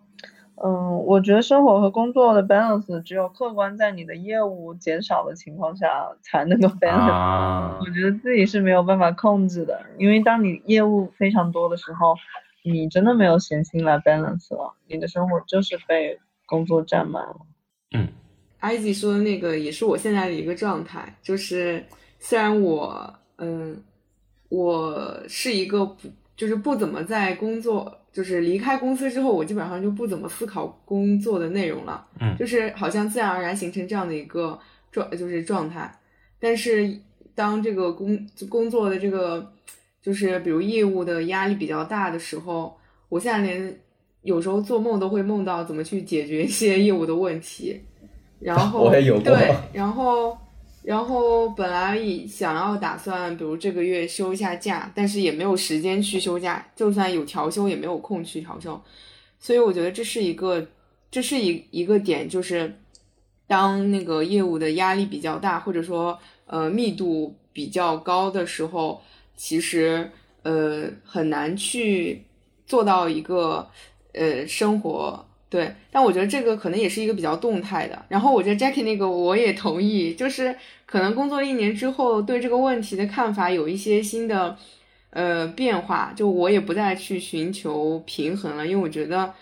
[0.65, 7.81] 嗯，我觉得生活和工作的 balance 只有客观在你的业务减少的情况下才能够 balance。
[7.81, 12.15] 我觉得自己是没有办法控制的，因为当你业务非常多的时候，
[12.63, 17.37] 你真的没有闲心来 balance 了，你的生活就是被工作占满了。
[17.97, 18.07] 嗯
[18.61, 21.85] 埃及说的那个也是我现在的一个状态，就是
[22.21, 23.83] 虽然我嗯，
[24.49, 34.57] 我是一个不就是不怎么在工作，就是离开公司之后，我基本上就不怎么思考工作的内容了，嗯就是好像自然而然形成这样的一个
[34.93, 35.93] 状就是状态。
[36.39, 36.97] 但是
[37.35, 39.53] 当这个工工作的这个
[40.01, 43.81] 就是比如业务的压力比较大的时候，我现在连
[44.23, 47.81] 有时候做梦都会梦到怎么去解决一些业务的问题，
[48.39, 50.39] 然后 我也有过对，然后
[50.89, 58.81] 然后本来以想要打算比如这个月休一下假，但是也没有时间去休假，就算有调休也没有空去调休，
[59.39, 60.67] 所以我觉得这是一个
[61.11, 62.75] 这是一一个点，就是
[63.47, 69.03] 当那个业务的压力比较大，或者说呃密度比较高的时候，
[69.37, 70.11] 其实
[70.43, 72.25] 呃很难去
[72.67, 73.69] 做到一个
[74.15, 75.28] 呃生活。
[75.51, 78.05] 对，但我觉得这个可能也是一个比较动态的。
[78.09, 84.57] 然后我觉得 Jackie 那个我也同意，就是可能工作一年之后，对这个问题的看法有一些新的
[85.11, 86.13] 呃变化。
[86.15, 89.33] 就我也不再去寻求平衡了，因为我觉得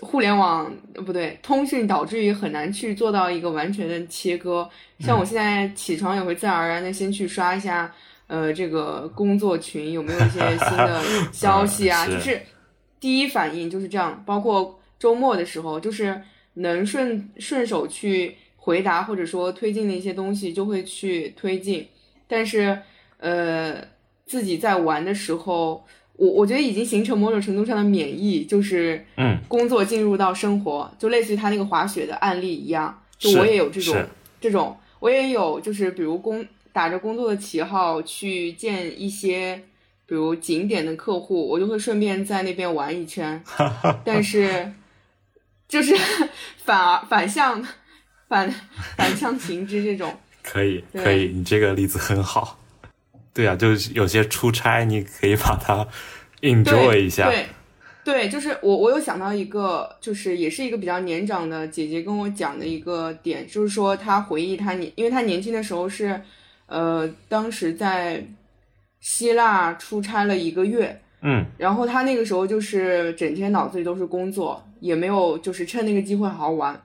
[0.00, 4.68] 互联网呃不对，通讯导致于很难去做到一个完全的切割。
[4.98, 7.94] 像我现在起床也会自然而然的先去刷一下，
[8.26, 12.42] 呃，这个工作群有没有一些新的 消息啊，是就是
[12.98, 14.20] 第一反应就是这样。
[14.26, 16.22] 包括周末的时候，就是
[16.54, 21.88] 能顺顺手去回答或者说推进的一些东西，就会去推进。
[22.28, 22.78] 但是，
[23.16, 23.82] 呃，
[24.26, 25.84] 自己在玩的时候，
[26.16, 33.96] 我我觉得已经形成某种程度上的免疫，就是嗯，工作进入到生活，就类似于他那个滑雪的案例一样，就我也有这种
[34.40, 39.60] 这种，我也有就是比如工打着工作的旗号去见一些
[40.06, 43.42] 比如景点的客户，我就会顺便在那边玩一圈，
[44.04, 44.70] 但是
[45.70, 45.96] 就是
[46.66, 47.64] 反而反向
[48.28, 48.52] 反
[48.96, 52.58] 反向情之这种， 可以可以，你这个例子很好。
[53.32, 55.86] 对啊，就是有些出差，你可以把它
[56.42, 57.30] enjoy 一下。
[57.30, 57.46] 对
[58.02, 66.20] 对，就是我我有想到一个，就是也是一个比较年长的姐姐跟我讲的一个点，就是说她回忆她年，因为她年轻的时候是，
[66.66, 68.26] 呃，当时在
[69.00, 76.80] 希腊出差了一个月，嗯然后她那个时候就是整天脑子里都是工作，也没有就是趁那个机会好好玩。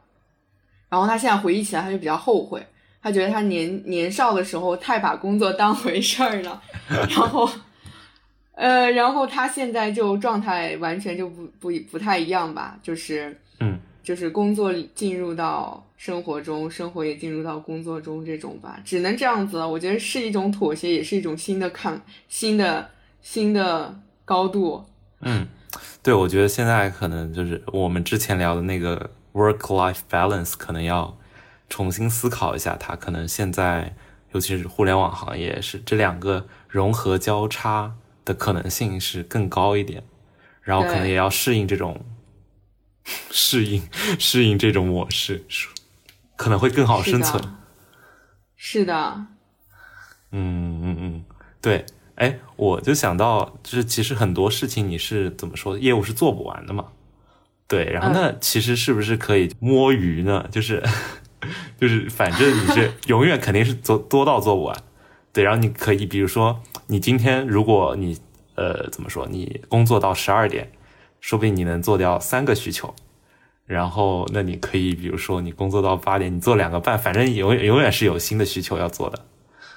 [0.87, 2.65] 然后他现在回忆起来，他就比较后悔，
[3.01, 7.49] 他觉得他年年少的时候太把工作当回事儿了， 然后，
[8.53, 19.67] 呃，然后他现在就状态完全就不不不太一样吧，就是嗯，就是工作进入到生活中，生活也进入到工作中这种吧，只能这样子了。
[19.67, 22.89] 我觉得是一种妥协，也是一种新的看新的
[23.21, 24.85] 新的高度。
[25.21, 25.45] 嗯，
[26.05, 31.17] 对，我觉得现在可能就是我们之前聊的那个 work-life balance，可能要
[31.67, 32.95] 重新思考一下它。
[32.95, 33.95] 可能现在，
[34.31, 40.03] 尤其是互联网行业，是这两个融合交叉的可能性是更高一点，
[40.61, 42.05] 然后可能也要适应这种
[43.31, 43.81] 适应
[44.19, 45.43] 适应这种模式，
[46.35, 47.55] 可能会更好是的生存。
[48.55, 49.25] 是的，
[50.29, 51.25] 嗯嗯嗯，
[51.59, 51.83] 对，
[52.15, 56.85] 哎，我就想到，就是其实很多事情你是怎么说，业务是做不完的嘛。
[57.67, 60.47] 对，然后那其实是不是可以摸鱼呢？
[60.51, 60.81] 就是
[61.79, 64.75] 就是，反正你是 永远肯定是做多到做不完。
[65.33, 68.17] 对，然后你可以，比如说你今天如果你
[68.55, 70.71] 呃怎么说，你工作到十二点，
[71.19, 72.93] 说不定你能做掉三个需求。
[73.65, 79.19] 然后，那你可以，比如说你工作到八点，你做两个半，反正永远永远是有新的需求要做的。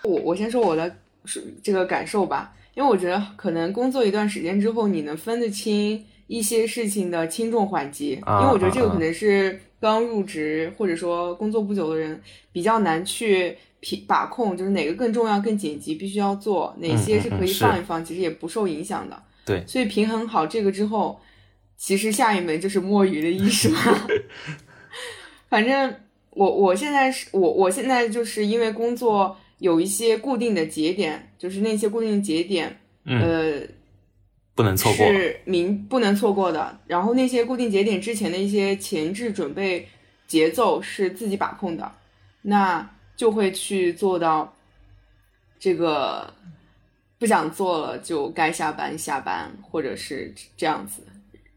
[0.04, 12.20] 我我先说我的是这个感受吧，因为我觉得可能工作一段时间之后，你能分得清一些事情的轻重缓急，啊因为我觉得这个可能是刚入职或者说工作不久的人
[12.52, 19.22] 比较难去平把控，就是哪个更重要、更紧急，必须要做，哪些是可以放一放，其实也不受影响的。
[19.46, 21.18] 对所以平衡好这个之后，
[21.76, 23.70] 其实下一门就是摸鱼的艺术。
[25.48, 25.94] 反正
[26.30, 33.62] 我我现在是我我现在就是因为工作有一些固定的节点，就是那些固定节点，嗯，呃，
[34.54, 35.06] 不能错过。
[35.06, 36.78] 是明不能错过的。
[36.86, 39.86] 然后那些固定节点之前的一些前置准备
[40.26, 41.92] 节奏是自己把控的，
[42.42, 44.54] 那就会去做到
[45.58, 46.32] 这个
[47.18, 51.02] 不想做了就该下班下班，或者是这样子。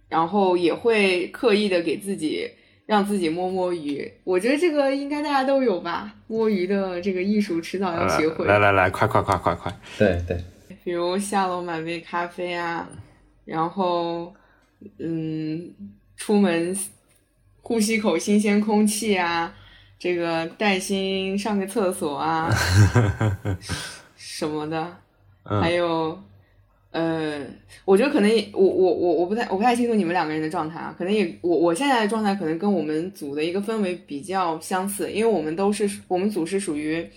[0.10, 2.49] 然后也会刻意的给自己
[2.92, 8.46] 让自己摸摸鱼，我觉得这个应该大家都有吧，摸鱼的这个艺术迟早要学会。
[8.46, 9.74] 来来来，快快快快快！
[9.98, 10.38] 对对，
[10.84, 12.86] 比如下楼买杯咖啡啊，
[13.46, 14.34] 然后
[15.00, 15.74] 嗯，
[16.18, 16.78] 出门
[17.62, 19.54] 呼吸口新鲜空气啊，
[19.98, 22.54] 这个带薪上个厕所啊
[24.18, 24.98] 什么的，
[25.44, 26.22] 嗯还有
[26.92, 27.42] 呃，
[27.86, 37.08] 我觉得可能也我我我我不太我不太清楚你们两个人的状态啊，可能也我我现在的状态可能跟我们组的一个氛围比较相似，因为我们都是我们组是属于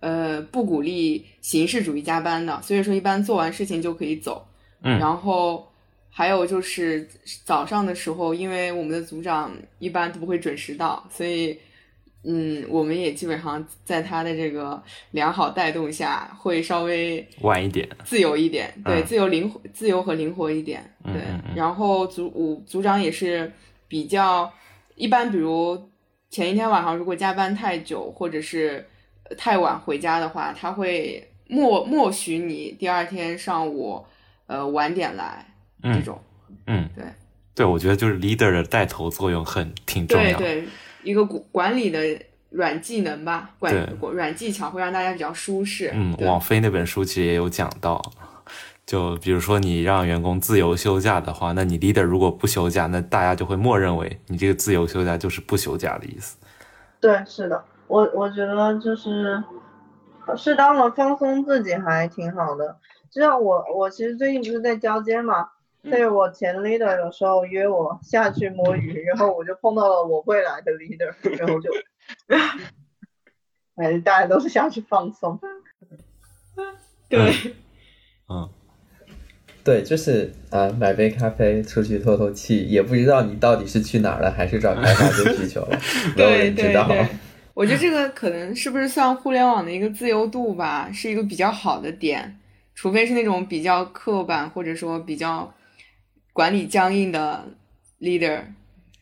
[0.00, 4.46] 呃不鼓励形式主义加班的，所以说一般做完事情就可以走。
[4.82, 5.66] 嗯然后
[6.10, 7.08] 还有就是
[7.44, 11.58] 早上的时候，因为我们的组长一般都不会准时到，所以
[12.24, 21.14] 嗯，我们也基本上在他的这个良好带动下，会稍微晚一点，自由一点，对，嗯自由灵活、自由和灵活一点，对。
[21.14, 23.52] 嗯嗯嗯然后组组组长也是
[23.86, 24.52] 比较
[24.96, 25.90] 一般，比如
[26.30, 28.84] 前一天晚上如果加班太久或者是
[29.30, 34.04] 呃太晚回家的话，他会默默许你第二天上午
[34.46, 35.46] 呃晚点来
[35.82, 36.18] 这嗯种。
[36.66, 37.04] 嗯，对
[37.54, 40.38] 对，我觉得就是 leader 的带头作用很挺重要。
[40.38, 40.68] 对对，
[41.04, 42.00] 一个管管理的
[42.50, 45.90] 软技能吧，管对软技巧会让大家比较舒适。
[45.94, 48.00] 嗯，对网飞那本书其实也有讲到，
[48.86, 56.36] 就比如说你让员工自由休假的话，那你 leader 如果不休假，那大家就会默认为你这个自由休假就是不休假的意思。
[57.00, 59.42] 对，是的，我我觉得就是
[60.36, 62.76] 适当的放松自己还挺好的。
[63.10, 65.48] 就像我，我其实最近不是在交接嘛，
[65.88, 71.70] 所以我前 leader 有时候约我下去摸鱼，然后我就碰到了我未来的 leader，然后就，
[73.76, 75.38] 哎，大家都是下去放松。
[77.08, 77.34] 对，
[78.28, 78.48] 嗯，
[79.62, 85.78] 对，就是啊、买杯咖啡，出去透透气，也不知道你到底是去哪儿了，还是找开发者需求了，
[86.16, 86.88] 没有对人知道。
[86.88, 87.08] 对对，
[87.52, 92.40] 我觉得这个可能是不是算互联网的一个自由度吧，是一个比较好的点，
[92.74, 95.52] 除非是那种比较刻板或者说比较
[96.34, 97.46] 管理僵硬的
[98.00, 98.42] leader。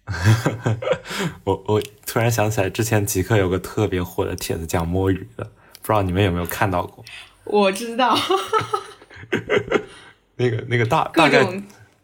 [1.45, 5.45] 我我突然想起来，之前极客有个特别火的帖子讲摸鱼的，
[5.81, 7.05] 不知道你们有没有看到过？
[7.45, 8.17] 我知道。
[10.37, 11.47] 那个那个大大概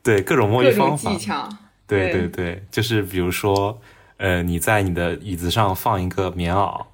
[0.03, 1.13] 对各种摸鱼方法。
[1.13, 1.49] 技，巧，
[1.87, 2.21] 对对。
[2.23, 3.79] 对对，就是比如说，
[4.17, 6.87] 呃，你在你的椅子上放一个棉袄，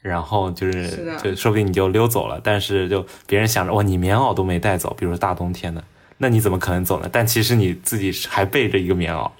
[0.00, 5.84] 然后就是就说不定你就溜走了，但是就别人想着哇，你棉袄都没带走，比如说大冬天的，
[6.18, 7.08] 那你怎么可能走呢？
[7.12, 9.30] 但其实你自己还背着一个棉袄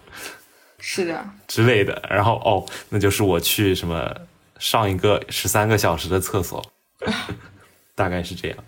[0.79, 4.15] 是的，之类的，然后哦，那就是我去什么
[4.59, 6.63] 上一个十三个小时的厕所，
[7.95, 8.59] 大概是这样。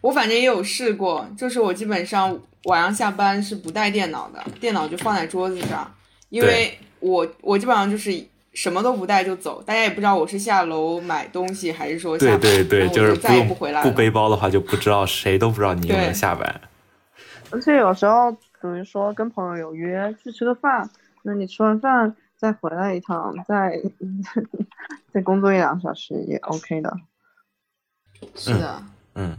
[0.00, 5.90] 我反正也有试过，就是我基本上晚上下班是不带电脑的，电脑就放在桌子上，
[6.28, 8.12] 因为我我基本上就是
[8.52, 13.88] 什么都不带就走，大家也不知道我是下楼买东西还是说下对班，对对，就是再也用不回来了。
[13.88, 16.60] 不背包的话，就不知道谁都不知道你有没有下班。
[17.54, 20.90] 而且有时候，比如说跟朋友有约去吃个饭，
[21.22, 23.80] 那你吃完饭再回来一趟，再
[25.14, 26.92] 再工作一两个小时也 OK 的。
[28.34, 28.82] 是的，
[29.14, 29.36] 嗯，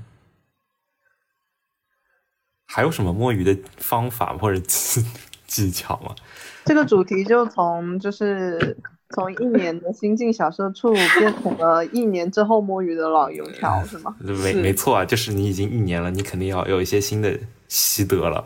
[2.66, 5.04] 还有什么摸鱼的方法或者技
[5.46, 6.16] 技巧吗？
[6.66, 8.78] 这个主题就从就是
[9.10, 14.16] 从一年的新晋小社畜变成了一年之后摸鱼的老油条，是吗？
[14.20, 17.38] 没没错啊，就是你已经一年了，你肯定要有一些新的
[17.68, 18.46] 习得了。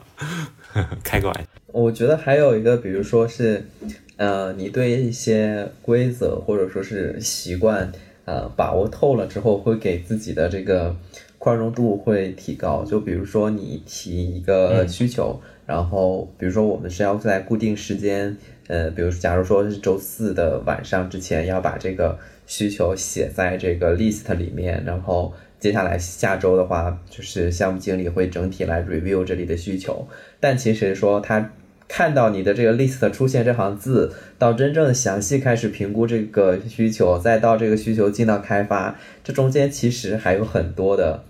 [1.03, 3.65] 开个玩笑，我觉得还有一个，比如说是，
[4.17, 7.91] 呃，你对一些规则或者说是习惯，
[8.25, 10.95] 呃，把握透了之后，会给自己的这个
[11.39, 12.85] 宽容度会提高。
[12.85, 30.07] 就比如说你提一个需求，然后比如说我们是要在固定时间，呃，比如假如说是周四的晚上之前要把这个需求写在这个 list 里面，然后接下来下周的话，就是项目经理会整体来 review 这里的需求。
[30.39, 31.51] 但其实说他
[31.87, 41.23] 看到你的这个 list 出现这行字，到真正详细开始评估这个需求，再到这个需求进到开发，这中间其实还有很多的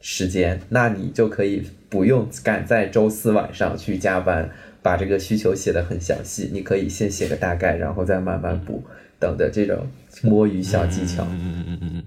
[0.00, 4.50] 时间，那你就可以不用赶在周四晚上去加班，
[4.82, 8.84] 把这个需求写得很详细，你可以先写个大概，然后再慢慢补，
[9.18, 9.86] 等的这种
[10.22, 11.24] 摸鱼小技巧。
[11.24, 12.04] 嗯嗯嗯嗯嗯，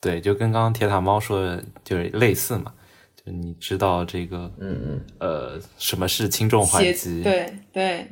[0.00, 2.72] 对，就跟刚刚铁塔猫说的，就是类似嘛，
[3.16, 8.08] 就你知道这个嗯嗯，呃什么是轻重缓急，对对。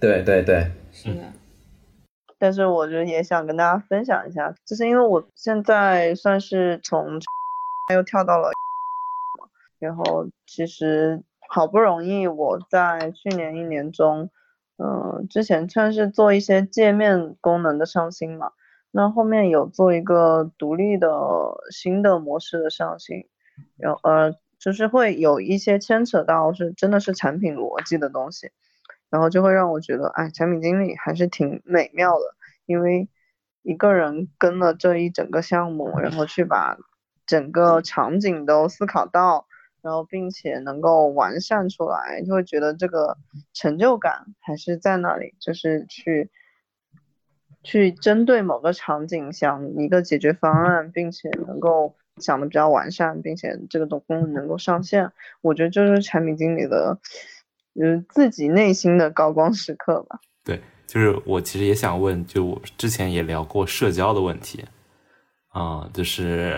[0.00, 1.22] 对对对，是的，
[2.36, 7.20] 但是我就也想跟大家分享一下，就是因为我现在算是从
[7.94, 8.50] 又跳到了，
[9.78, 14.28] 然后其实好不容易我在去年一年中，
[14.78, 18.50] 嗯、之前算是做一些界面功能的上新嘛，
[18.92, 21.08] 那后面有做一个独立的
[21.72, 23.26] 新的模式的上新，
[23.76, 28.52] 然后呃就是会有一些牵扯到是真的是产品逻辑的东西。
[29.10, 32.34] 然后就会让我觉得，哎，产品经理还是挺美妙的，
[32.64, 33.10] 因为
[33.60, 36.78] 一个人跟了这一整个项目，然后去把
[37.26, 39.46] 整个场景都思考到，
[39.82, 43.18] 然后并且能够完善出来，就会觉得这个
[43.52, 46.30] 成就感还是在那里，就是去
[47.62, 55.10] 去针对某个场景想一个解决方案，并且能够想的比较完善，并且这个东功能能够上线，
[55.40, 56.98] 我觉得这是产品经理的。
[57.80, 60.20] 嗯，自己内心的高光时刻吧。
[60.44, 64.62] 对，就是我其实也想问，就我之前也聊过社交的问题，
[65.48, 66.54] 啊，就是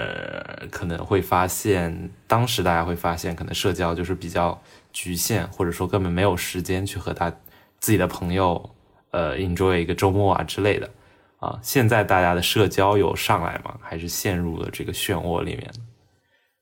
[0.73, 4.61] 可能会发现，当时大家会发现，可能社交就是比较
[4.93, 7.31] 局限，或者说根本没有时间去和他
[7.79, 8.71] 自己的朋友，
[9.15, 10.91] 呃，enjoy 一个周末啊之类的。
[11.39, 13.79] 啊，现在大家的社交有上来吗？
[13.81, 15.71] 还是陷入了这个漩涡里面？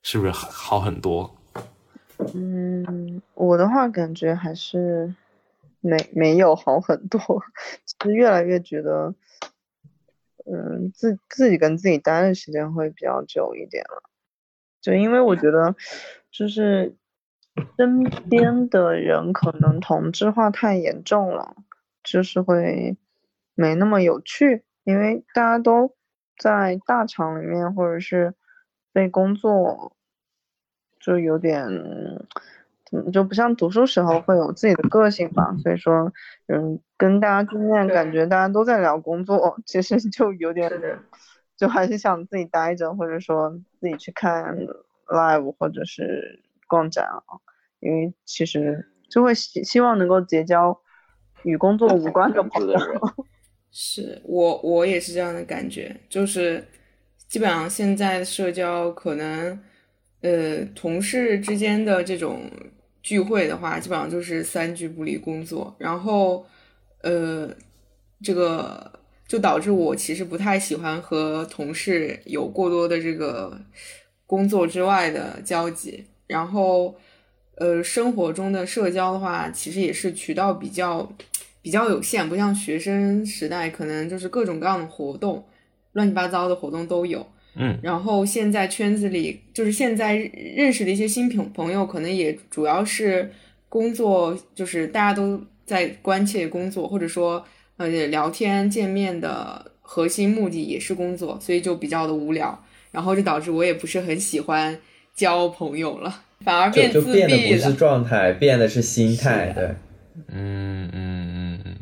[0.03, 1.33] 是不是好很多？
[2.35, 5.15] 嗯，我的话感觉还是
[5.79, 7.19] 没没有好很多，
[7.85, 9.15] 其实越来越觉得，
[10.45, 14.03] 嗯，自自己跟自己待的时间会比较久一点了，
[14.81, 15.73] 就因为我觉得
[16.29, 16.93] 就是
[17.77, 21.55] 身边的人可能同质化太严重了，
[22.03, 22.97] 就是会
[23.55, 25.95] 没那么有趣，因为大家都
[26.37, 28.33] 在大厂里面或者是
[28.91, 29.95] 被工作。
[30.99, 31.65] 就有点，
[32.93, 36.13] 嗯，就不像读书时候会有自己的个性吧，所以说，
[36.47, 40.71] 嗯，跟大家见面，感觉大家都在聊工作， 其实就有点，
[41.57, 43.49] 就还是想自己待着，或者说
[43.81, 44.57] 自己去看
[45.07, 47.43] live 或者是逛展啊，
[47.81, 50.79] 因为其实就会希希望能够结交
[51.43, 52.79] 与工作无关的朋友。
[53.71, 56.63] 是我我也是这样的感觉，就是
[57.27, 59.59] 基本上现在社交可能。
[60.25, 62.49] 呃，同事之间的这种
[63.01, 65.75] 聚会的话，基本上就是三句不离工作。
[65.77, 66.45] 然后，
[67.01, 67.53] 呃，
[68.23, 68.89] 这个
[69.27, 73.59] 就导致我其实不太喜欢和同事有过多的这个
[74.25, 76.05] 工作之外的交集。
[76.25, 76.95] 然后，
[77.55, 81.11] 呃，生活中的社交的话，其实也是渠道比较
[81.63, 85.43] 比较有限，不像学生时代，可能就是各种各样的活动，
[85.93, 87.25] 乱七八糟的活动都有。
[87.55, 90.15] 嗯，然后现在圈子里就是现在
[90.55, 93.31] 认识的一些新朋朋友，可能也主要是
[93.69, 97.45] 工作，就是大家都在关切工作，或者说
[97.77, 102.59] 呃聊天见面的核心目的也是工作，所以就比较的无聊，
[102.91, 104.75] 然后就导致我也不是很喜欢
[105.15, 107.27] 交朋友了，反而变自闭了。
[107.27, 109.69] 变的不是状态，变的是心态，对，
[110.27, 111.75] 嗯嗯嗯嗯，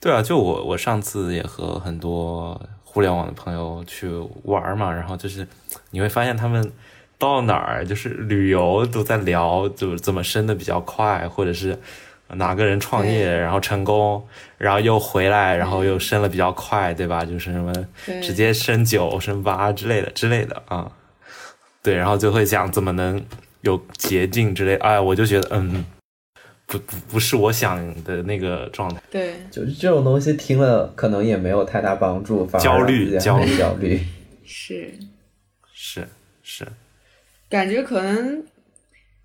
[0.00, 2.60] 对啊，就我我上次也和很多。
[2.94, 4.08] 互联网的朋友去
[4.44, 5.44] 玩嘛，然后就是
[5.90, 6.70] 你会发现他们
[7.18, 11.76] 到哪儿就是旅游都在聊，就怎么升的比较快，或者是
[12.28, 14.24] 哪个人创业然后成功，
[14.58, 17.24] 然后又回来，然后又升了比较快，对吧？
[17.24, 17.72] 就是什么
[18.22, 20.92] 直接升九、升八之类的之类的啊。
[21.82, 23.20] 对，然后就会讲怎么能
[23.62, 24.76] 有捷径之类。
[24.76, 25.84] 哎，我就觉得嗯。
[26.66, 34.00] 不不不是我想的那个状态，对，就是这种东西听了可能也没有太大帮助，反而焦虑焦虑焦虑，
[34.44, 34.92] 是。
[35.76, 36.08] 是
[36.42, 36.66] 是，
[37.48, 38.42] 感觉可能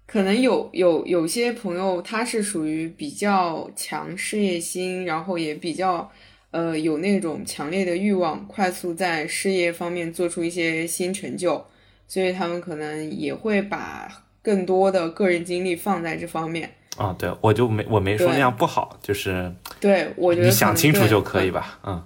[0.05, 6.11] 可能有有有些朋友他是属于比较强事业心，然后也比较
[6.51, 11.65] 呃有那种强烈的欲望，快速在事业方面做出一些新成就，
[12.07, 16.69] 所以他们可能也会把更多的个人精力放在这方面。
[16.97, 22.03] 啊，对，我就没我没说那样不好，就是对我觉得你想清楚就可以吧，嗯。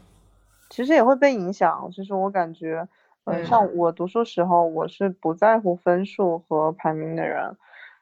[0.69, 2.87] 其实也会被影响，就是我感觉，
[3.25, 7.55] 嗯，像我读书时候，我是不在乎分数和排名的人，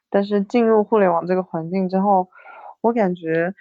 [0.09, 2.29] 但是进入互联网这个环境之后，
[2.79, 3.53] 我感觉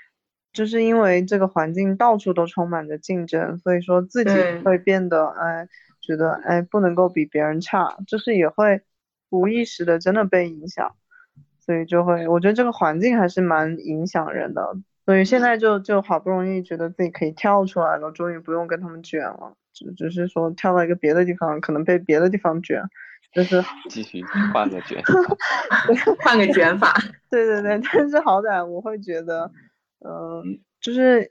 [0.52, 4.30] 就是因为这个环境到处都充满着竞争，所以说自己
[4.64, 5.68] 会变得哎，
[6.00, 8.80] 觉得哎不能够比别人差，就是也会
[9.28, 10.94] 无意识的真的被影响。
[11.70, 14.60] 所以就会，我觉得这个环境还是蛮影响人的。
[15.06, 22.82] 所以现在就就好不容易觉得自己可以跳出来了，终于不用跟他们卷了，只只是说跳到一个别的地方，可能被别的地方卷，
[23.32, 24.20] 就是 继续
[24.52, 25.00] 换个卷，
[26.24, 26.92] 换个卷法。
[27.30, 29.52] 对对对，但是好歹我会觉得，
[30.04, 31.30] 嗯，就是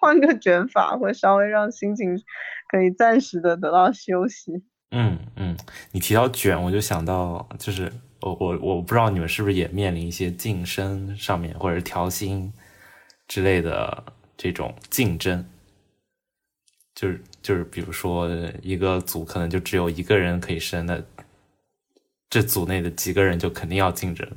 [0.00, 2.20] 换个卷法会稍微让心情
[2.68, 4.64] 可以暂时的得到休息。
[4.90, 5.56] 嗯嗯，
[5.92, 7.92] 你提到卷，我就想到就是。
[8.20, 12.52] 我我我不知道你们是不是也面临一些晋升上面或者调薪
[13.26, 14.04] 之类的
[14.36, 15.44] 这种竞争，
[16.94, 18.28] 就是就是比如说
[18.62, 21.00] 一个组可能就只有一个人可以升，那
[22.28, 24.28] 这组内的几个人就肯定要竞争，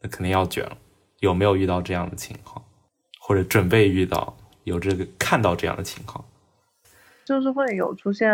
[0.00, 0.76] 那肯定要卷了。
[1.20, 2.64] 有没有遇到这样的情况？
[3.18, 6.24] 或者准备遇到有这个看到这样的情况？
[7.24, 8.30] 就是会有出现，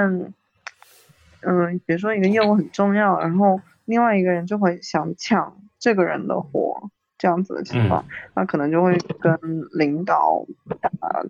[1.43, 3.61] 嗯，比如说一个业务很重要，然后
[3.91, 9.39] 另外一个人就会想抢这个人的活，这样子的情况，那可能就会跟
[9.73, 10.47] 领导
[10.81, 11.27] 打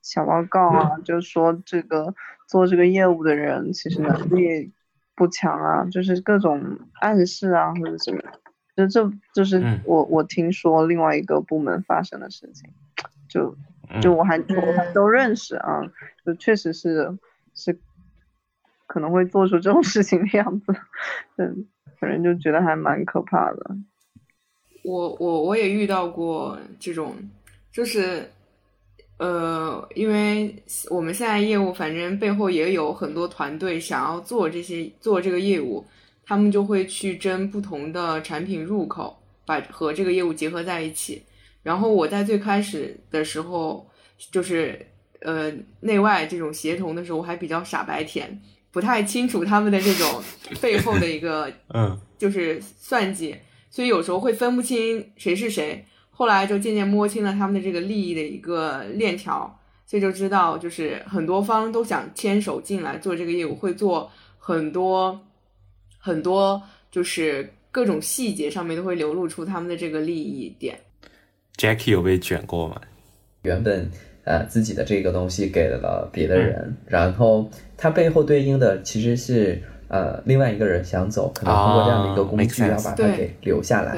[0.00, 2.14] 小报告啊，就说这个
[2.48, 4.72] 做这个业务的人其实能力
[5.14, 8.22] 不强啊，就是各种暗示啊或者什么，
[8.76, 12.70] 就这就是我我听说另外一个部门发生的事情，
[13.28, 13.56] 就。
[14.02, 15.80] 就我还我还都认识啊，
[16.24, 17.16] 就确实是
[17.54, 17.78] 是
[18.88, 20.74] 可能会做出这种事情的样子，
[21.38, 23.76] 嗯，反正就觉得还蛮可怕的。
[24.84, 27.14] 我我我也遇到过这种，
[27.72, 28.30] 就是
[29.18, 30.54] 呃，因为
[30.90, 35.84] 我们现在业务反正背后也有很多团队想要做这些做这个业务，
[36.24, 41.22] 他们就会去争不同的产品入口，把和这个业务结合在一起。
[41.62, 43.84] 然后我在最开始的时候，
[44.30, 44.86] 就是
[45.22, 48.40] 呃内外这种协同的时候，我还比较傻白甜，
[48.70, 50.22] 不太清楚他们的这种
[50.60, 53.36] 背后的一个 嗯，就是算计，
[53.70, 55.84] 所以有时候会分不清谁是谁。
[56.10, 65.20] 后来就渐渐摸清了他们的这个利益的一个链条，所以就知道就是很多方都想牵手进来做这个业务，会做很多
[65.98, 70.80] 很多，就是各种细节上面都会流露出他们的这个利益点。
[71.58, 72.80] Jackie 有被卷过吗？
[73.42, 73.90] 原本
[74.26, 77.48] 呃自己的这个东西给了别的人，然后
[77.78, 79.58] 他背后对应的其实是
[79.88, 83.96] 呃另外一个人想走，可能通过这样的一个工具要把它给留下来。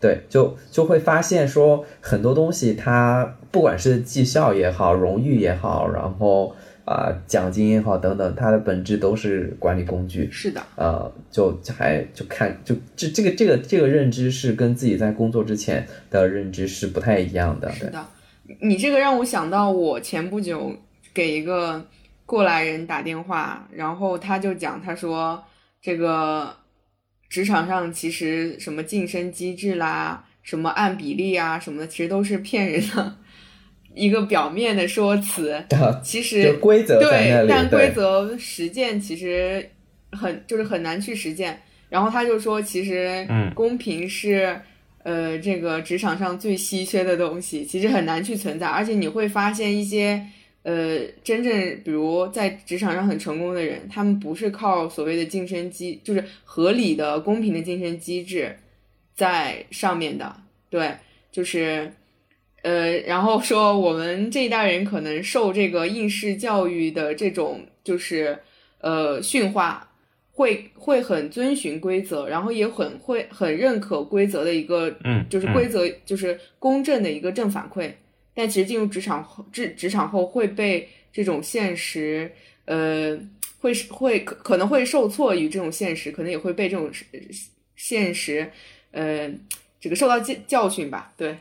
[0.00, 6.54] 对，就就会发现说很多东西，它不管是绩效也好，荣誉也好，然后。
[6.86, 10.28] 啊，奖金也好，等等，它的本质都是管理工具。
[10.30, 17.68] 是的，呃，就还就看就这这个这个这个认知是跟自己在工作之前的认知是不太一样的。
[17.72, 18.06] 是的，
[18.60, 20.74] 你这个让我想到，我前不久
[21.12, 21.86] 给一个
[22.24, 25.42] 过来人打电话，然后他就讲，他说
[25.80, 26.56] 这个
[27.28, 33.16] 职场上其实什么晋升机制啦，什么按比例啊什么的，其实都是骗人的。
[33.94, 35.58] 一个表面的说辞，
[36.04, 39.66] 其实规则对，但规则实践其实
[40.12, 41.58] 很就是很难去实践。
[41.88, 44.60] 然后他就说，其实公平是
[45.06, 48.66] 呃这个职场上最稀缺的东西，其实很难去存在。
[48.66, 50.20] 而且你会发现一些
[50.64, 58.56] 呃真正比如在职场上很成功的人，他们不是靠所谓的晋升机，就是合理的公平的晋升机制
[59.14, 60.34] 在上面的，
[60.68, 60.90] 对，
[61.30, 61.92] 就是。
[62.62, 68.36] 呃，然后说我们这一代人可能受这个应试教育的这种就是
[68.80, 69.85] 呃驯化，
[70.36, 77.90] 会会很遵循规则，然后也很会很认可规则的一个，嗯，就是规则就是公正的一个正反馈。
[78.34, 82.30] 但其实进入职场后，职职场后会被这种现实，
[82.66, 83.18] 呃，
[83.58, 86.90] 会会可可能会受挫于这种现实，可能也会被这种
[87.74, 88.52] 现实，
[88.90, 89.32] 呃，
[89.80, 91.34] 这个受到教教训吧，对。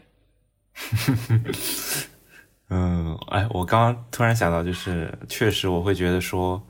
[2.70, 6.66] 嗯，哎，我刚刚突然想到，就是确实我会觉得说，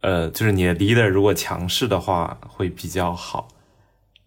[0.00, 3.48] 呃，就是你的 leader 如果强势的话会比较好，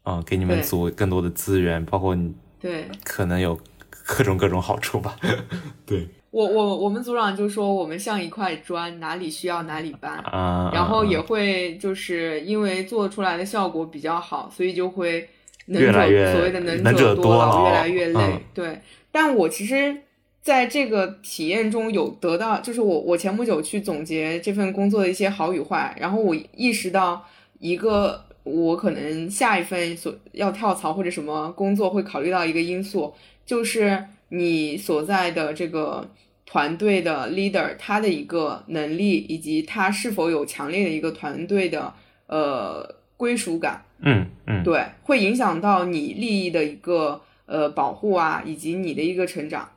[0.03, 3.57] 啊，给你们组更多的资源，包括你对，可能有
[4.05, 5.15] 各种各种好处吧。
[5.85, 10.17] 对，我我我们组长就说我们像一块砖，哪里需要哪里搬。
[10.19, 15.29] 啊，然后也会就是因为做出来的效果比较好，所以就会
[15.67, 18.81] 能者所谓的能者多劳，越来越累，对。
[19.11, 19.95] 但我其实
[20.41, 27.25] 在这个体验中有得到，就是我我前不久去总结这份工作的一些好与坏，然后我意识到
[27.59, 33.13] 一个我可能下一份所要跳槽或者什么工作会考虑到一个因素，
[33.45, 36.09] 就是你所在的这个
[36.45, 41.93] 团队的 leader 他的一个能力以及他是否有强烈的一个团队的
[42.25, 47.21] 呃归属感，嗯嗯，对，会影响到你利益的一个。
[47.47, 49.69] 呃，保护啊，以及你的一个成长，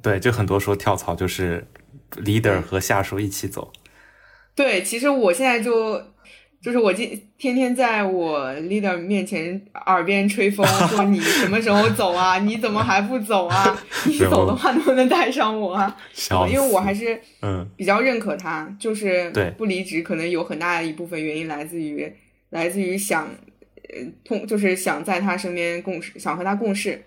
[0.00, 1.66] 对，就很多说跳槽就是
[2.16, 3.72] leader 和下属一起走。
[4.54, 6.00] 对，其实我现在就
[6.62, 12.38] 就是我今天天在我 leader 面前耳边吹风，说你什么时候走啊？
[12.44, 13.82] 你怎么还不走啊？
[14.06, 15.96] 你走的话能不能带上我啊？
[16.48, 22.10] 因为我还是嗯比较认可他，就是不离职，可能有很大的一部分原因来自于
[22.50, 23.24] 来自于想
[23.88, 24.00] 呃。
[24.24, 27.02] 通就是想在他身边共事，想和他共事。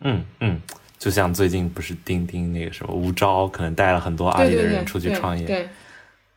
[0.00, 0.60] 嗯嗯，
[0.98, 5.46] 就像最近不是钉钉那个什么吴钊，可能带了很多阿里的人出去创业。
[5.46, 5.68] 对，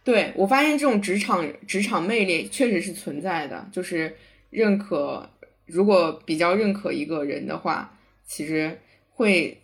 [0.04, 3.68] 对我发现这种职场职场魅力确实是存在的。
[3.72, 4.16] 就是
[4.52, 5.28] 认可，
[5.66, 7.92] 如果比较认可一个人的话，
[8.26, 8.78] 其实
[9.16, 9.58] 会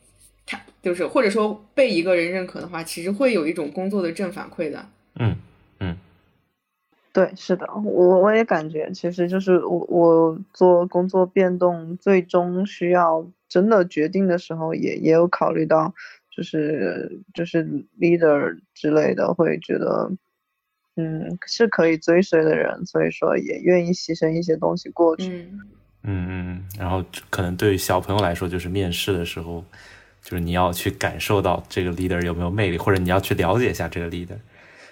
[0.46, 4.84] 他就是或者说被一个人认可的话，其实会有一种工作的正反馈的。
[5.20, 5.36] 嗯
[5.80, 5.96] 嗯，
[7.14, 15.94] 对，是的，我我也感觉，其实就是我我做工作变动，最终需要真的决定的时候，也也有考虑到，
[16.36, 17.64] 就是就是
[18.00, 20.12] leader 之类的会觉得，
[20.96, 25.30] 嗯，是可以追随的人，所以说也愿意牺牲一些东西过去。
[25.30, 25.60] 嗯
[26.04, 29.64] 嗯嗯，然后可能对于小朋友来说，就是面试的时候，
[30.22, 34.38] 就是你要去感受到这个 leader 有没有魅力，或者你要去了解一下这个 leader，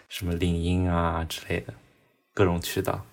[0.10, 1.74] 什么领英啊之类的
[2.34, 3.06] 各种渠道。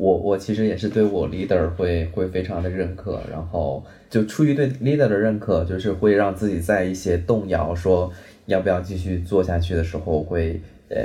[0.00, 8.10] 我我其实也是对我 leader 会会非常的认可，然后就出于对 leader 的认可，就是会让自己在一些动摇说
[8.46, 10.96] 要不要继续做下去的时候，会呃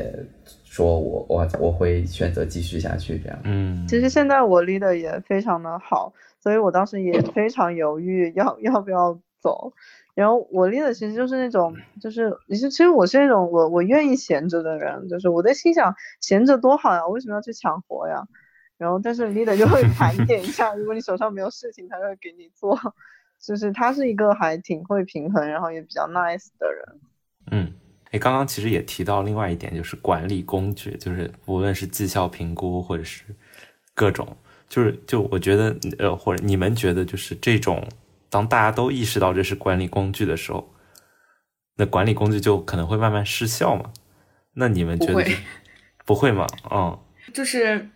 [0.64, 3.38] 说我我我会选择继续下去这样。
[3.44, 9.74] 嗯，其实现在我 leader 也非常的好，所以我当时也非常犹豫要要不要走。
[10.14, 18.24] 然后我 leader 其实就是那种，就是其实其实我是那种我我愿意闲着的人，就是我在心想闲着多好呀，我为什么要去抢活呀？
[18.78, 22.78] 然后但是 leader 就会盘点一下，如果你手上没有事情，他就会给你做。
[23.38, 27.00] 就是他是一个还挺会平衡，然后也比较 nice 的人。
[27.52, 27.74] 嗯，
[28.12, 33.24] 哎，刚刚其实也提到另外一点，就是管理工具，就是无论是绩效评估或者是
[33.94, 34.36] 各种，
[34.68, 37.88] 就是就我觉得呃，或者你们觉得就是这种，
[38.30, 40.74] 当大家都意识到这是管理工具的时候，
[41.76, 43.92] 那管理工具就可能会慢慢失效嘛？
[44.54, 45.38] 那你们觉得不会
[46.06, 46.48] 不会吗？
[46.72, 47.00] 嗯
[47.34, 47.90] 就是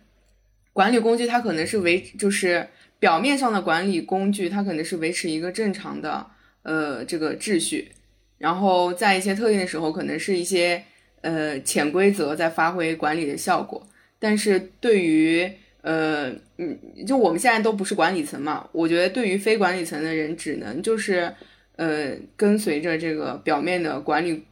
[0.72, 2.66] 管理工具，它可能是维，就是
[2.98, 6.24] 表面上的管理工具，它可能是维持一个正常的
[6.62, 7.90] 呃这个秩序，
[8.38, 10.82] 然后在一些特定的时候，可能是一些
[11.22, 13.86] 呃潜规则在发挥管理的效果。
[14.18, 15.50] 但是对于
[15.82, 21.34] 呃嗯，就我们现在都不是管理层嘛，我觉得对于非管理层的人，只能就是
[21.76, 24.44] 呃跟随着这个表面的管理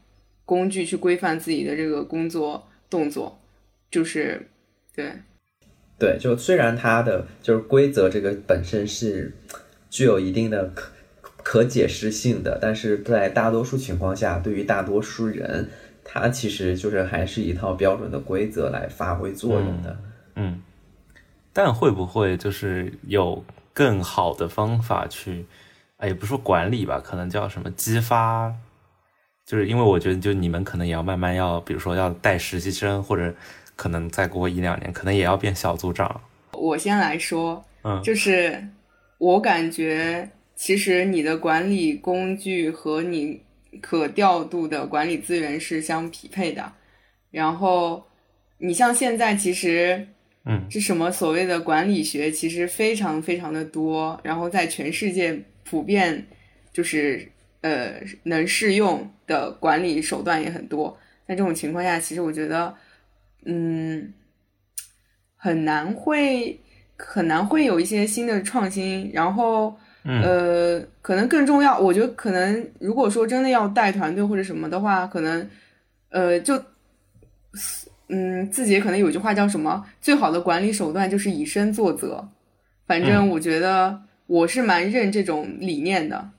[0.44, 3.38] 工具去规范自己的这个工作动作，
[3.90, 4.48] 就是
[4.96, 5.12] 对。
[5.98, 9.36] 对，就虽然它的就是规则这个本身是
[9.90, 10.92] 具有一定的可
[11.42, 15.68] 可解释性的，但是在大多数情况下，对于大多数人，
[16.04, 19.98] 它其实就是还是一套标准的规则来发挥作用的。
[20.36, 20.62] 嗯，
[21.52, 23.42] 但会不会就是有
[23.72, 25.46] 更好的方法去，
[25.96, 28.54] 哎，也不说管理吧，可能叫什么激发，
[29.44, 33.34] 就是因为我觉得，就你们可能也要慢慢要，比如说要带实习生，或者
[33.78, 36.20] 可能再过一两年，可能也要变小组长。
[36.52, 38.60] 我先来说，嗯就是
[39.18, 43.40] 我感觉，其实你的管理工具和你
[43.80, 46.72] 可调度的管理资源是相匹配的。
[47.30, 48.04] 然后，
[48.58, 50.08] 你像现在其实，
[50.44, 56.26] 嗯这什么所谓的管理学，其实非常非常的多，然后在全世界普遍
[56.72, 57.92] 就是呃
[58.24, 60.98] 能适用的管理手段也很多。
[61.28, 62.74] 在这种情况下，其实我觉得，
[63.44, 64.12] 嗯，
[65.36, 66.60] 很难会
[66.96, 69.76] 很难会有一些新的创新，然后。
[70.04, 75.46] 嗯呃，可能更重要，我觉得可能如果说真的要带团队或者什么的话，可能
[76.08, 76.54] 呃就
[78.08, 82.26] 嗯自己可能有句话叫什么，最好的管理手段就是以身作则。
[82.86, 86.30] 反正嗯我觉得我是蛮认这种理念的。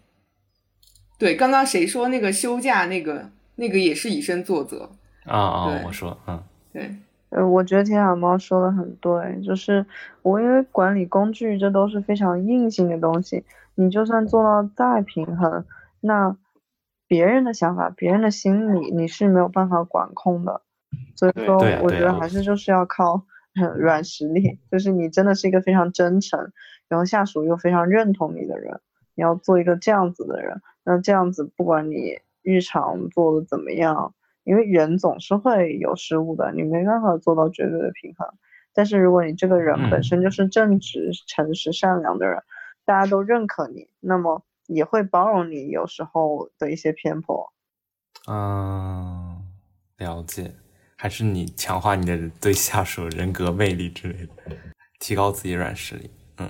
[1.20, 4.90] 对，刚刚谁说那个休假那个那个也是以身作则？
[5.26, 6.42] 啊啊，对我说，嗯
[6.72, 6.96] 对，
[7.30, 9.86] 呃，我觉得铁海猫说的很对，就是
[10.22, 13.44] 我因为管理工具这都是非常硬性的东西，
[13.76, 15.66] 你就算做到再平衡，
[16.00, 16.38] 那
[17.08, 20.62] 别人的想法、别人的心理你是没有办法管控的。
[21.16, 23.24] 所以说，我觉得还是就是要靠
[23.60, 26.52] 呃软实力，就是你真的是一个非常真诚，
[26.88, 28.80] 然后下属又非常认同你的人，
[29.16, 30.62] 你要做一个这样子的人。
[30.84, 34.14] 那这样子，不管你日常做的怎么样，
[34.44, 38.28] 因为人总是会有失误的，你没办法做到绝对的平衡。
[38.74, 42.42] 但是如果你这个人本嗯身就是正直、诚实、善良的人，
[42.86, 47.52] 大家都认可你，那么也会包容你有时候的一些偏颇。
[48.28, 49.44] 嗯，
[49.98, 50.52] 了解，
[50.96, 54.56] 还是你强化你的对下属人格魅力之类的，
[55.00, 56.10] 提高自己软实力。
[56.38, 56.50] 嗯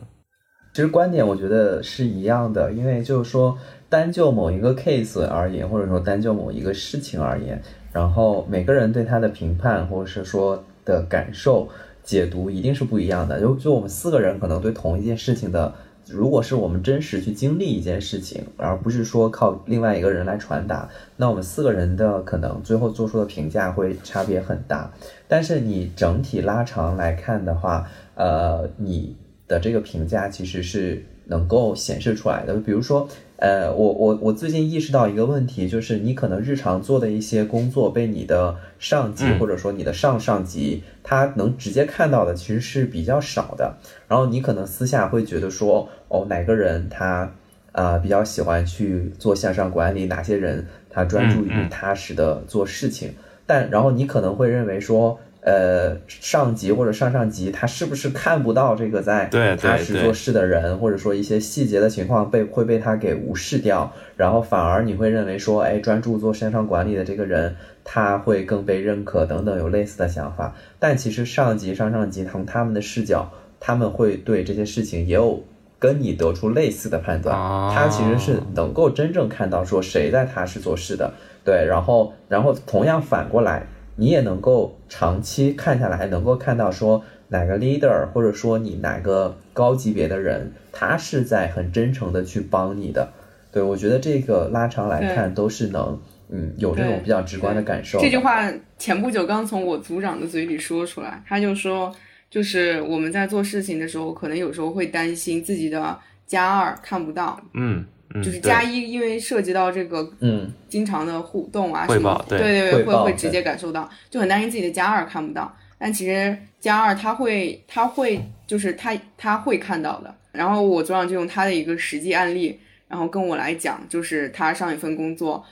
[0.71, 3.57] 其实观点我觉得是一样的，因为就是说
[3.89, 7.59] 单就某一个 case 而言，或者说单就某一个事情而言，
[7.91, 11.67] 然后每个人对他的评判或者是说的感受
[12.03, 13.39] 解读一定是不一样的。
[13.39, 15.73] 就就我们四个人可能对同一件事情的，
[16.07, 24.91] 如果是我们真实去经历一件事情，而不是说靠另外一个人来传达，那我们四个人的可能最后做出的评价会差别很大。
[25.27, 29.15] 但是你整体拉长来看的话，呃，你
[29.47, 32.55] 的这个评价其实是能够显示出来的。
[32.55, 33.07] 比如说，
[33.39, 43.77] 呃，我我我最近意识到一个问题，就是你可能日常做的一些工作被你的上级嗯或者说你的上上级，他能直接看到的其实是比较少的。
[44.09, 47.31] 然后你可能私下会觉得说，哦，哪个人他
[47.71, 53.13] 啊、呃比较喜欢去做向上管理，哪些人他专注于踏实的做事情。
[53.45, 55.17] 但然后你可能会认为说，
[55.49, 59.25] 呃，上级或者上上级他是不是看不到这个在
[59.59, 70.55] 踏实做事的人，或者说一些细节的情况被会被他给无视掉，然后反而你会认为说，哎，专注做线上管理的这个人他会更被认可等等，有类似的想法。
[70.77, 75.43] 但其实上级、上上级从他们的视角，他们会对这些事情也有
[75.79, 77.35] 跟你得出类似的判断。
[77.35, 81.11] 哦他其实是能够真正看到说谁在踏实做事的，
[81.43, 83.65] 对，然后然后同样反过来，
[83.99, 93.11] 你也能够长期看下来，能够看到说哪个 leader 或者说你哪个高级别的人，他是在很真诚的去帮你的。
[93.51, 97.99] 对我觉得这个拉长来看都是能嗯有这种比较直观的感受。
[97.99, 101.93] 这句话前不久刚从我组长的嘴里说出来，他就说，
[102.29, 107.85] 就是我们在做事情的时候，可能有时候会担心自己的加二看不到，嗯嗯，
[108.15, 115.55] 就是加一，因为涉及到这个嗯经常的互动啊，什么对对汇报会会直接感受到，就很担心自己的加二看不到。
[115.77, 120.15] 但其实加二他会他会就是他他会看到的。
[120.31, 125.43] 然后我组长就用他的一个实际案例，然后跟我来讲，就是他上一份工作，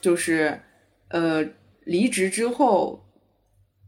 [0.00, 0.58] 就是
[1.08, 1.44] 呃
[1.84, 3.04] 离职之后，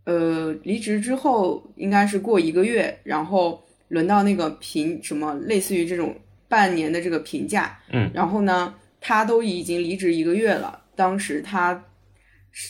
[0.05, 6.15] 呃离职之后应该是过一个月，然后轮到那个评什么类似于这种
[6.53, 11.83] 半年的这个评价，嗯，然后呢，他都已经离职一个月了，当时他